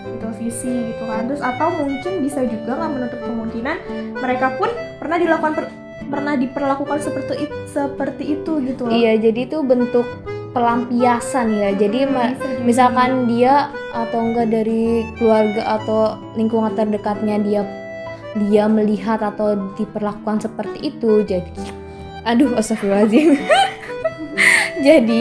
[0.04, 1.24] di televisi gitu kan.
[1.24, 3.76] Terus atau mungkin bisa juga nggak menutup kemungkinan
[4.18, 5.74] mereka pun pernah dilakukan per-
[6.06, 8.94] pernah diperlakukan seperti it- seperti itu gitu loh.
[8.94, 10.06] Iya jadi itu bentuk
[10.56, 11.70] pelampiasan ya.
[11.76, 12.62] Jadi jadi.
[12.64, 17.62] misalkan dia atau enggak dari keluarga atau lingkungan terdekatnya dia
[18.36, 21.52] dia melihat atau diperlakukan seperti itu jadi
[22.28, 23.38] aduh astagfirullahaladzim.
[24.76, 25.16] Jadi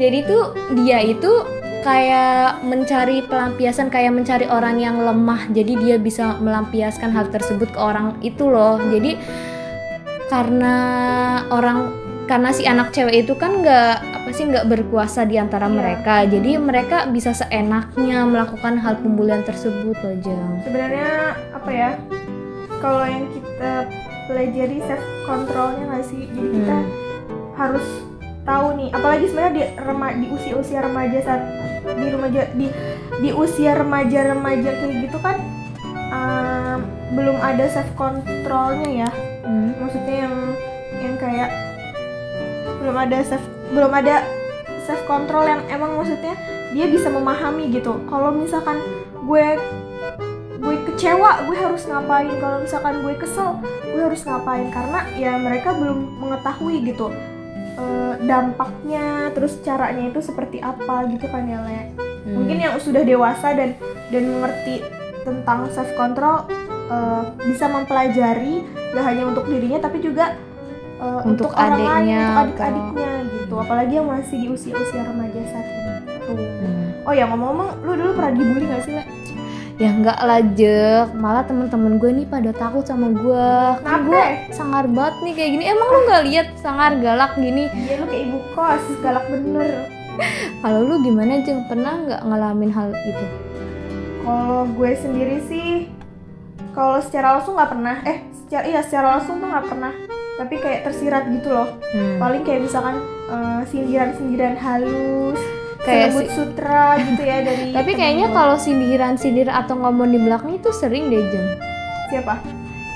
[0.00, 1.28] jadi tuh dia itu
[1.82, 5.50] kayak mencari pelampiasan kayak mencari orang yang lemah.
[5.50, 8.78] Jadi dia bisa melampiaskan hal tersebut ke orang itu loh.
[8.78, 9.18] Jadi
[10.30, 10.74] karena
[11.50, 11.92] orang
[12.24, 15.74] karena si anak cewek itu kan nggak apa sih nggak berkuasa di antara Iya.
[15.74, 16.14] mereka.
[16.24, 21.90] Jadi mereka bisa seenaknya melakukan hal pembulian tersebut loh Jeng sebenarnya apa ya
[22.78, 23.90] kalau yang kita
[24.30, 26.30] pelajari self controlnya nggak sih?
[26.30, 26.90] Jadi kita Hmm.
[27.52, 27.86] harus
[28.42, 31.42] tahu nih apalagi sebenarnya di rema di usia usia remaja saat
[31.86, 32.66] di remaja di
[33.22, 35.36] di usia remaja remaja kayak gitu kan
[36.10, 36.78] um,
[37.14, 39.10] belum ada self controlnya ya.
[39.42, 39.74] Hmm.
[39.78, 40.36] maksudnya yang
[41.02, 41.50] yang kayak
[42.82, 44.26] belum ada self belum ada
[44.86, 46.34] self control yang emang maksudnya
[46.72, 48.00] dia bisa memahami gitu.
[48.08, 48.80] Kalau misalkan
[49.28, 49.46] gue
[50.62, 52.32] gue kecewa gue harus ngapain?
[52.42, 54.66] Kalau misalkan gue kesel gue harus ngapain?
[54.72, 57.12] Karena ya mereka belum mengetahui gitu
[57.74, 61.82] eh, dampaknya terus caranya itu seperti apa gitu kan ya Le
[62.22, 62.38] Hmm.
[62.38, 63.74] mungkin yang sudah dewasa dan
[64.08, 64.78] dan mengerti
[65.20, 66.46] tentang self control
[66.86, 68.62] eh, bisa mempelajari
[68.94, 70.38] gak hanya untuk dirinya tapi juga
[70.96, 75.66] eh, Untuk orang lain adiknya, untuk adik-adiknya gitu apalagi yang masih di usia-usia remaja saat
[75.66, 75.90] ini
[76.22, 76.86] tuh Hmm.
[77.02, 79.02] oh ya ngomong-ngomong lu dulu pernah dibully gak sih Le?
[79.82, 83.50] Ya nggak lajek malah temen-temen gue nih pada takut sama gue
[83.82, 84.22] kan gue
[84.54, 85.64] sangar banget nih kayak gini.
[85.66, 87.66] Emang lu nggak lihat sangar galak gini?
[87.66, 89.90] Iya lu kayak ibu kos galak bener.
[90.62, 91.66] Kalau lu gimana jeng?
[91.66, 93.26] Pernah nggak ngalamin hal itu?
[94.22, 95.90] Kalau gue sendiri sih
[96.72, 97.96] kalau secara langsung nggak pernah.
[98.06, 99.92] Eh secara iya secara langsung tuh nggak pernah.
[100.38, 101.68] Tapi kayak tersirat gitu loh.
[101.90, 102.22] Hmm.
[102.22, 103.02] paling kayak misalkan
[103.34, 105.42] eh, sindiran-sindiran halus
[105.82, 110.70] Kayak si- sutra gitu ya dari tapi kayaknya kalau sindiran-sindir atau ngomong di belakang itu
[110.70, 111.58] sering deh jeng gue.
[112.08, 112.38] siapa?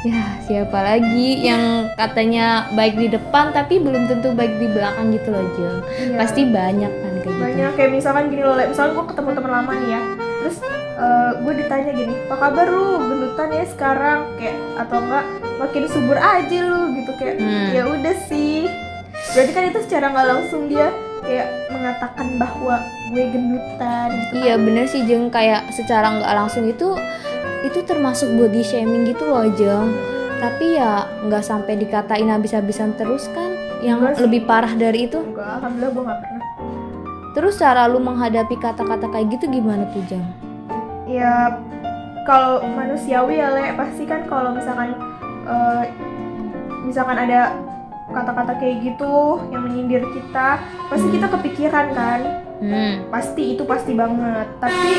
[0.04, 5.28] Ya siapa lagi yang katanya baik di depan tapi belum tentu baik di belakang gitu
[5.28, 7.42] loh jeng Iya, pasti banyak kan kayak gitu.
[7.42, 7.70] Banyak.
[7.74, 10.00] Kayak misalkan gini loh misalkan gue ketemu teman lama nih ya.
[10.38, 10.56] Terus
[10.96, 12.86] eh, gue ditanya gini apa kabar lu?
[13.04, 14.18] Gendutan ya sekarang?
[14.36, 15.24] Kayak atau enggak
[15.56, 17.10] makin subur aja lu gitu.
[17.16, 17.68] Kayak Hmm.
[17.72, 18.70] ya udah sih.
[19.26, 20.86] Berarti kan itu secara nggak langsung dia
[21.20, 25.28] kayak mengatakan bahwa gue gendutan gitu Iya bener sih Jeng.
[25.28, 26.96] Kayak secara nggak langsung itu
[27.62, 29.92] itu termasuk body shaming gitu loh Jeng.
[30.36, 33.52] Tapi ya nggak sampai dikatain habis-habisan terus kan?
[33.78, 34.22] Yang Enggak sih.
[34.24, 35.20] lebih parah dari itu?
[35.20, 36.44] Enggak alhamdulillah gue nggak pernah.
[37.32, 40.24] Terus cara lu menghadapi kata-kata kayak gitu gimana tuh Jeng?
[41.06, 41.62] ya
[42.24, 43.70] kalau manusiawi ya le.
[43.74, 44.96] Pasti kan kalau misalkan
[45.44, 45.84] eh,
[46.82, 47.54] misalkan ada
[48.16, 50.56] kata-kata kayak gitu yang menyindir kita
[50.88, 52.20] pasti kita kepikiran kan?
[52.56, 53.04] Hmm.
[53.12, 54.48] pasti itu pasti banget.
[54.56, 54.90] Tapi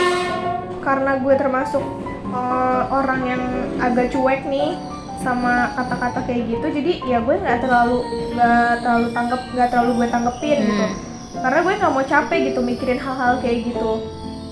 [0.86, 1.82] karena gue termasuk
[2.30, 3.44] eh, orang yang
[3.82, 4.78] agak cuek nih
[5.18, 8.06] sama kata-kata kayak gitu jadi ya gue nggak terlalu
[8.38, 10.86] nggak terlalu tanggap nggak terlalu gue tanggepin gitu.
[10.86, 10.96] Hmm.
[11.42, 13.92] karena gue nggak mau capek gitu mikirin hal-hal kayak gitu.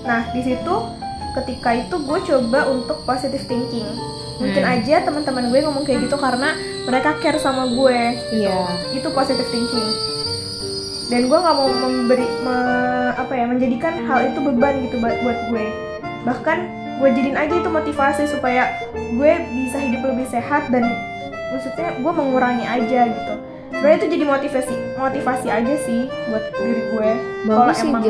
[0.02, 0.74] Nah di situ
[1.38, 3.86] ketika itu gue coba untuk positive thinking
[4.36, 4.74] mungkin Hmm.
[4.74, 6.52] aja teman-teman gue ngomong kayak gitu karena
[6.84, 7.98] mereka care sama gue
[8.34, 8.58] Iya.
[8.92, 9.88] itu positive thinking.
[11.06, 15.38] Dan gue nggak mau memberi me- apa ya menjadikan hal itu beban gitu buat buat
[15.48, 15.66] gue.
[16.24, 16.58] Bahkan
[16.98, 20.82] gue jadiin aja itu motivasi supaya gue bisa hidup lebih sehat dan
[21.50, 23.34] maksudnya gue mengurangi aja gitu.
[23.70, 27.10] Sebenarnya itu jadi motivasi motivasi aja sih buat diri gue.
[27.46, 28.04] Kalau emang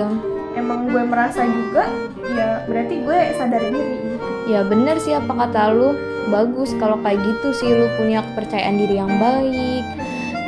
[0.56, 1.84] emang gue merasa juga
[2.26, 5.94] ya berarti gue sadar diri gitu ya bener sih apa kata lu.
[6.26, 9.84] Bagus kalau kayak gitu sih lu punya kepercayaan diri yang baik.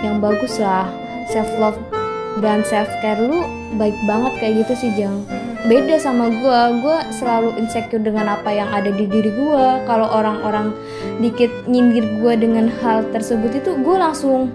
[0.02, 0.90] Yang bagus lah
[1.30, 1.78] self love
[2.42, 3.46] dan self care lu
[3.78, 5.22] baik banget kayak gitu sih Jang.
[5.66, 10.70] Beda sama gue gue selalu insecure dengan apa yang ada di diri gue kalau orang-orang
[11.18, 14.54] dikit nyindir gue dengan hal tersebut itu gue langsung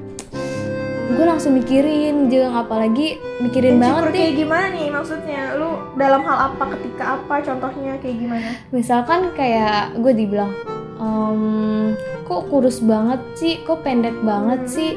[1.04, 4.16] gue langsung mikirin jeng apalagi mikirin banget nih.
[4.16, 5.42] kayak gimana nih maksudnya?
[5.60, 8.50] Lu dalam hal apa ketika apa contohnya kayak gimana?
[8.72, 10.52] Misalkan kayak gue dibilang
[10.98, 13.60] "Em, kok kurus banget sih?
[13.68, 14.92] Kok pendek banget sih?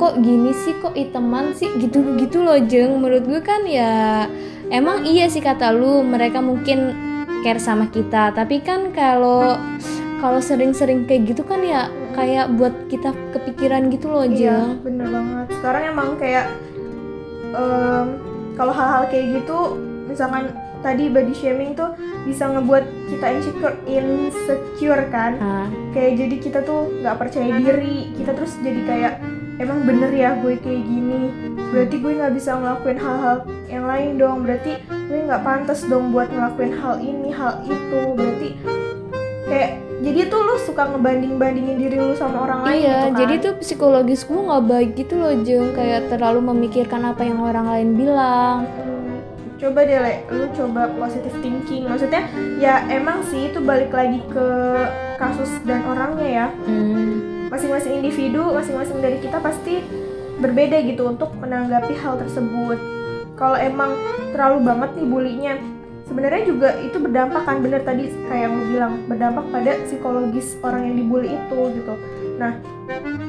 [0.00, 0.72] kok gini sih?
[0.80, 1.68] Kok iteman sih?
[1.76, 2.96] Gitu gitu loh jeng.
[2.96, 4.24] Menurut gue kan ya
[4.72, 6.96] emang iya sih kata lu mereka mungkin
[7.44, 8.32] care sama kita.
[8.32, 9.60] Tapi kan kalau
[10.24, 15.06] kalau sering-sering kayak gitu kan ya kayak buat kita kepikiran gitu loh Iya, jeng bener
[15.08, 15.46] banget.
[15.58, 16.46] Sekarang emang kayak
[17.52, 18.06] em,
[18.54, 19.58] kalau hal-hal kayak gitu,
[20.06, 21.92] misalkan tadi body shaming tuh
[22.24, 25.36] bisa ngebuat kita insecure, insecure kan?
[25.36, 29.14] nah, Kayak jadi kita tuh nggak percaya diri, kita terus jadi kayak
[29.60, 31.22] emang bener ya gue kayak gini.
[31.70, 33.36] Berarti gue nggak bisa ngelakuin hal-hal
[33.68, 34.38] yang lain dong.
[34.42, 38.00] Berarti gue nggak pantas dong buat ngelakuin hal ini, hal itu.
[38.16, 38.48] Berarti
[39.50, 43.18] kayak jadi tuh lu suka ngebanding-bandingin diri lu sama orang lain iya gitu kan?
[43.20, 47.66] jadi tuh psikologis gue nggak baik gitu loh jeng kayak terlalu memikirkan apa yang orang
[47.68, 48.64] lain bilang.
[48.64, 49.20] Hmm,
[49.60, 50.14] coba deh le.
[50.32, 51.84] Lu coba positive thinking.
[51.84, 52.22] Maksudnya
[52.56, 54.46] ya emang sih itu balik lagi ke
[55.20, 56.46] kasus dan orangnya ya.
[56.64, 59.84] Hmm, masing-masing individu masing-masing dari kita pasti
[60.40, 62.80] berbeda gitu untuk menanggapi hal tersebut.
[63.36, 63.92] Kalau emang
[64.32, 65.54] terlalu banget nih bulinya
[66.10, 70.90] sebenarnya juga itu berdampak kan bener tadi kayak yang lu bilang berdampak pada psikologis orang
[70.90, 71.94] yang dibully itu gitu.
[72.34, 72.58] Nah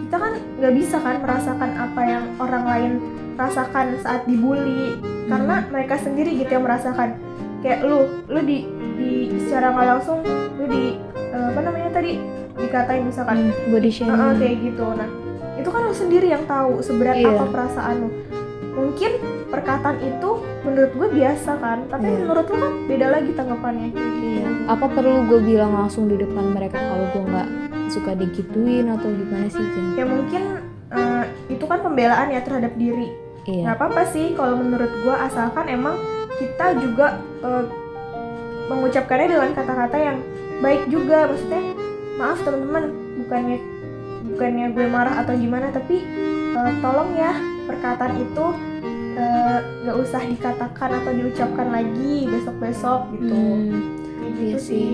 [0.09, 2.91] kita kan nggak bisa kan merasakan apa yang orang lain
[3.37, 4.97] rasakan saat dibully
[5.29, 7.21] karena mereka sendiri gitu yang merasakan.
[7.61, 8.65] Kayak lu lu di
[8.97, 10.25] di secara nggak langsung
[10.57, 12.17] lu di eh, apa namanya tadi
[12.57, 13.53] dikatain misalkan.
[13.53, 14.17] Hmm, body shaming.
[14.17, 14.85] Heeh, kayak gitu.
[14.97, 15.09] Nah
[15.53, 17.37] itu kan lu sendiri yang tahu seberat Iya.
[17.37, 18.09] apa perasaan lu.
[18.73, 19.11] Mungkin
[19.51, 20.29] perkataan itu
[20.63, 22.17] menurut gue biasa kan tapi Iya.
[22.17, 24.47] menurut lu kan beda lagi tanggapannya Iya.
[24.67, 27.47] Apa perlu gue bilang langsung di depan mereka kalau gue nggak
[27.87, 29.85] suka digituin atau gimana sih Jen?
[29.93, 30.43] ya mungkin
[30.89, 33.11] eh, itu kan pembelaan ya terhadap diri
[33.43, 33.67] Iya.
[33.67, 35.99] nggak apa-apa sih kalau menurut gue asalkan emang
[36.37, 37.07] kita juga
[37.41, 37.63] eh,
[38.67, 40.17] mengucapkannya dengan kata-kata yang
[40.59, 41.61] baik juga maksudnya
[42.15, 42.83] maaf teman-teman
[43.17, 43.57] bukannya
[44.23, 45.99] bukannya gue marah atau gimana tapi
[46.53, 47.35] eh, tolong ya
[47.65, 48.45] perkataan itu
[49.13, 53.81] eh, nggak usah dikatakan atau diucapkan lagi besok-besok gitu Hmm,
[54.39, 54.89] iya gitu sih.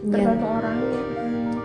[0.00, 1.00] Tergantung orangnya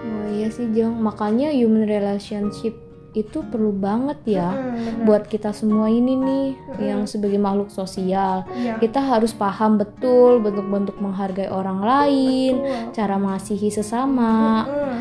[0.03, 0.97] Oh iya sih Jeng.
[0.97, 2.73] Makanya human relationship
[3.13, 5.05] itu perlu banget ya Hmm, bener.
[5.05, 6.81] buat kita semua ini nih Mm-mm.
[6.81, 8.41] yang sebagai makhluk sosial.
[8.49, 12.89] Iya, Kita harus paham betul bentuk-bentuk menghargai orang lain, betul.
[12.91, 14.97] cara mengasihi sesama, Mm-mm.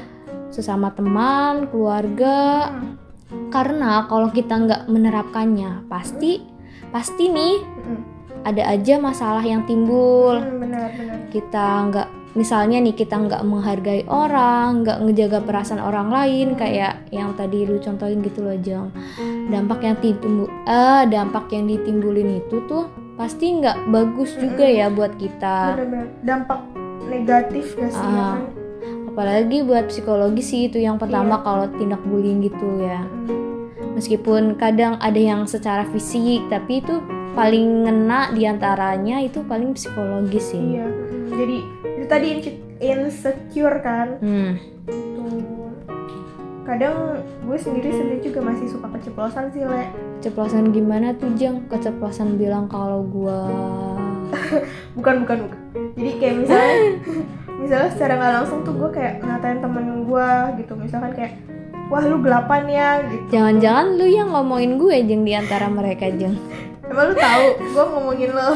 [0.53, 2.69] sesama teman, keluarga.
[2.71, 3.01] Mm.
[3.49, 6.45] Karena kalau kita nggak menerapkannya, pasti
[6.93, 7.99] pasti nih Mm-mm.
[8.45, 10.37] ada aja masalah yang timbul.
[10.37, 16.09] Mm, benar benar Kita nggak, misalnya nih kita nggak menghargai orang, nggak ngejaga perasaan orang
[16.09, 18.93] lain, kayak yang tadi lu contohin gitu loh Jeng.
[19.49, 25.17] Dampak yang timbul, eh dampak yang ditimbulin itu tuh pasti nggak bagus juga ya buat
[25.17, 25.77] kita.
[25.77, 26.61] benar-benar dampak
[27.05, 28.37] negatif gak sih ya Ah.
[28.37, 28.41] kan?
[29.07, 31.45] Apalagi buat psikologi sih itu yang pertama Iya.
[31.45, 33.05] kalau tindak bullying gitu ya.
[33.05, 33.52] Mm.
[33.93, 37.01] Meskipun kadang ada yang secara fisik, tapi itu
[37.33, 40.81] paling ngena di antaranya itu paling psikologis sih.
[40.81, 40.89] Iya.
[41.33, 41.57] Jadi
[42.01, 44.17] itu tadi inse- insecure kan.
[44.21, 44.53] Hmm.
[44.89, 45.73] Tuh.
[46.63, 49.89] Kadang gue sendiri sendiri juga masih suka keceplosan sih le.
[50.23, 51.67] Keceplosan gimana tuh Jeng?
[51.67, 53.51] Keceplosan bilang kalau gua
[54.97, 55.59] Bukan bukan bukan.
[55.99, 56.75] Jadi kayak misalnya
[57.63, 60.73] misalnya secara nggak langsung tuh gue kayak ngatain temen gue gitu.
[60.75, 61.33] Misalkan kayak
[61.93, 63.37] wah lu gelapan ya gitu.
[63.37, 66.35] jangan-jangan lu yang ngomongin gue Jeng di antara mereka Jeng.
[66.89, 68.51] Emang lu tahu gue ngomongin lo.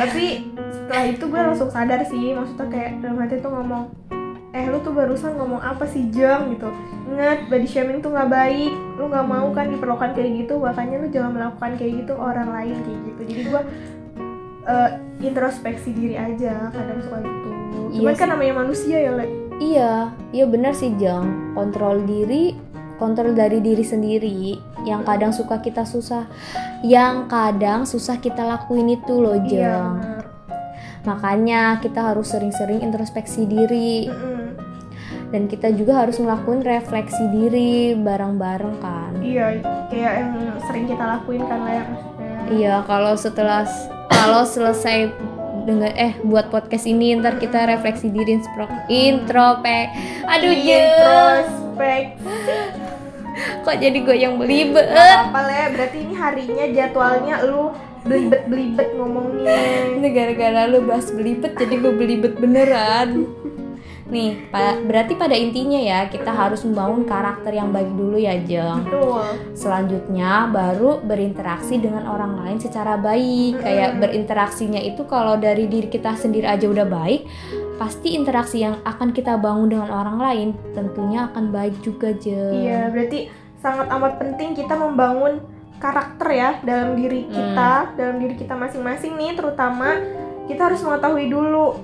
[0.00, 0.24] Tapi
[0.72, 2.32] setelah itu gue langsung sadar sih.
[2.32, 4.08] Maksudnya kayak dalam hati tuh ngomong
[4.56, 6.72] eh lu tuh barusan ngomong apa sih Jeng gitu
[7.12, 11.06] ingat body shaming tuh nggak baik lu nggak mau kan diperlakukan kayak gitu makanya lu
[11.12, 13.62] jangan melakukan kayak gitu orang lain kayak gitu jadi gue
[14.72, 14.90] eh,
[15.20, 17.57] introspeksi diri aja kadang suka gitu
[17.88, 19.26] cuman Iya kan namanya manusia ya le
[19.58, 21.50] Iya, iya benar sih Jeng.
[21.50, 22.54] Kontrol diri,
[22.94, 26.30] kontrol dari diri sendiri yang kadang suka kita susah,
[26.80, 29.42] yang kadang susah kita lakuin itu loh iya
[29.82, 29.92] Jeng.
[29.98, 30.24] benar
[31.04, 34.54] Makanya kita harus sering-sering introspeksi diri Mm-mm.
[35.32, 39.12] dan kita juga harus ngelakuin refleksi diri bareng-bareng kan.
[39.18, 39.58] iya
[39.88, 41.82] kayak yang sering kita lakuin kan le
[42.48, 43.66] Iya, kalau setelah
[44.08, 45.12] kalau selesai
[45.68, 49.92] dengan eh buat podcast ini ntar kita refleksi diri intro introspek
[50.24, 52.04] aduh Iya, Introspek.
[53.68, 57.70] kok jadi gue yang belibet apa le, berarti ini harinya jadwalnya lu
[58.02, 59.58] belibet-belibet ngomongnya.
[59.94, 63.28] ini gara-gara lu bahas belibet jadi gue belibet beneran
[64.08, 68.88] nih pa- berarti pada intinya ya kita harus membangun karakter yang baik dulu ya Jeng.
[68.88, 69.22] Betul.
[69.52, 73.60] selanjutnya baru berinteraksi dengan orang lain secara baik.
[73.60, 77.28] Kayak berinteraksinya itu kalau dari diri kita sendiri aja udah baik
[77.78, 82.66] pasti interaksi yang akan kita bangun dengan orang lain tentunya akan baik juga Jeng.
[82.66, 83.30] Iya, berarti
[83.62, 85.38] sangat amat penting kita membangun
[85.78, 89.94] karakter ya dalam diri kita, dalam diri kita masing-masing nih terutama
[90.50, 91.78] kita harus mengetahui dulu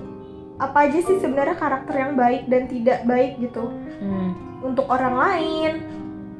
[0.55, 3.71] apa aja sih sebenarnya karakter yang baik dan tidak baik gitu?
[3.99, 4.31] Hmm.
[4.65, 5.71] untuk orang lain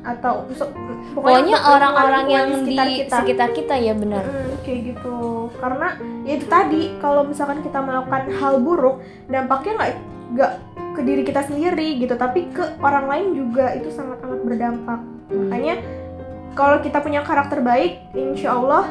[0.02, 0.74] atau so-
[1.14, 3.74] pokoknya untuk orang-orang yang di sekitar kita.
[3.78, 4.26] ya benar.
[4.26, 5.18] Mm, kayak gitu.
[5.62, 5.88] Karena
[6.26, 9.92] ya itu tadi kalau misalkan kita melakukan hal buruk dampaknya nggak
[10.34, 10.52] nggak
[10.96, 15.00] ke diri kita sendiri gitu tapi ke orang lain juga itu sangat amat berdampak.
[15.26, 15.50] Hmm.
[15.50, 15.76] makanya
[16.54, 18.90] kalau kita punya karakter baik insya Allah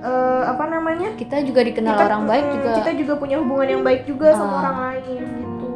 [0.00, 1.08] eh, apa namanya?
[1.14, 2.70] Kita juga dikenal kita, orang baik juga.
[2.76, 4.60] kita juga punya hubungan yang baik juga sama Ah.
[4.62, 5.68] orang lain gitu.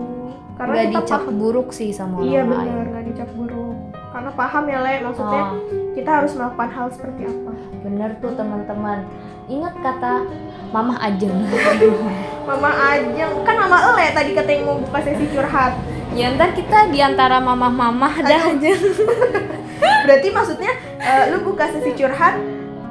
[0.53, 1.35] Karena nggak kita dicap paham.
[1.37, 2.51] buruk sih sama orang iya lain.
[2.53, 3.77] benar nggak dicap buruk.
[4.13, 4.95] Karena paham ya le.
[5.03, 5.53] Maksudnya Oh,
[5.93, 7.53] kita harus melakukan hal seperti apa.
[7.83, 8.99] Bener tuh teman-teman.
[9.45, 10.13] Ingat kata
[10.71, 11.35] mamah ajeng
[12.43, 13.33] Mama Ajeng.
[13.43, 15.73] Kan Mama Ele tadi katanya mau buka sesi curhat.
[16.13, 18.73] ya ntar kita di antara mamah-mamah dah aja
[20.05, 22.37] Berarti maksudnya eh, lu buka sesi curhat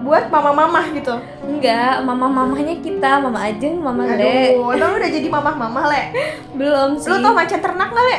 [0.01, 1.13] buat mama-mamah gitu.
[1.41, 4.17] enggak mamah-mamahnya kita mama ajeng mama le
[4.57, 6.03] Aduh, atau lu udah jadi mamah-mamah le.
[6.57, 8.17] belum sih Lu tau macan ternak gak le?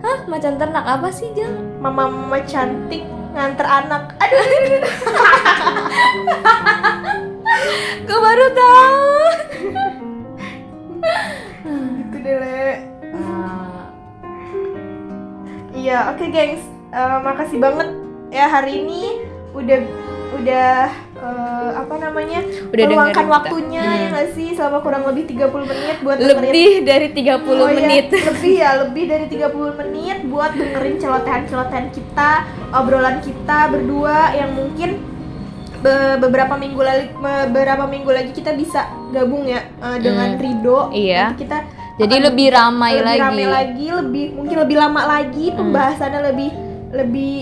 [0.00, 4.10] hah macan ternak apa sih jeng Mama-mama cantik nganter anak.
[4.18, 4.42] Aduh,
[8.02, 9.22] gue baru tahu
[12.02, 12.64] gitu deh le.
[15.72, 16.60] Iya, oke gengs.
[16.90, 17.88] Eh, makasih banget
[18.28, 19.78] ya hari ini udah
[20.32, 20.72] udah
[21.16, 22.40] eh, apa namanya?
[22.66, 23.34] udah meluangkan dengerin kita.
[23.34, 23.96] waktunya Hmm.
[23.96, 27.76] ya nggak sih selama kurang lebih 30 menit buat dengerin lebih dari 30 Oh iya,
[27.76, 32.30] menit lebih ya, lebih dari 30 menit buat dengerin celotehan-celotehan kita,
[32.70, 34.90] obrolan kita berdua yang mungkin
[35.76, 40.40] be- beberapa minggu lagi beberapa minggu lagi kita bisa gabung ya eh, dengan Hmm.
[40.40, 40.80] Rido.
[40.90, 41.32] Iya.
[41.32, 41.58] Nanti kita
[41.96, 45.56] jadi akan lebih ramai lebih lagi rame lagi, lebih mungkin lebih lama lagi Hmm.
[45.58, 46.50] pembahasannya lebih
[46.92, 47.34] lebih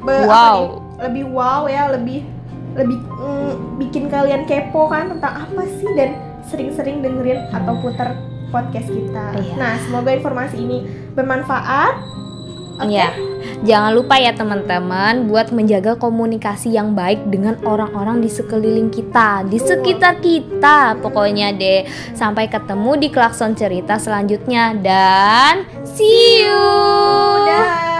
[0.00, 0.58] be- apa wow
[1.02, 2.24] lebih wow ya, lebih
[2.72, 6.16] lebih mm, bikin kalian kepo kan tentang apa sih dan
[6.48, 8.16] sering-sering dengerin atau putar
[8.52, 9.26] podcast kita.
[9.36, 9.54] Iya.
[9.56, 10.78] Nah, semoga informasi ini
[11.16, 11.94] bermanfaat.
[12.80, 12.88] Oke.
[12.88, 13.12] Ya,
[13.68, 19.60] jangan lupa ya teman-teman buat menjaga komunikasi yang baik dengan orang-orang di sekeliling kita, di
[19.60, 20.96] sekitar kita.
[20.98, 21.84] Pokoknya deh,
[22.16, 27.91] sampai ketemu di klakson cerita selanjutnya dan see you.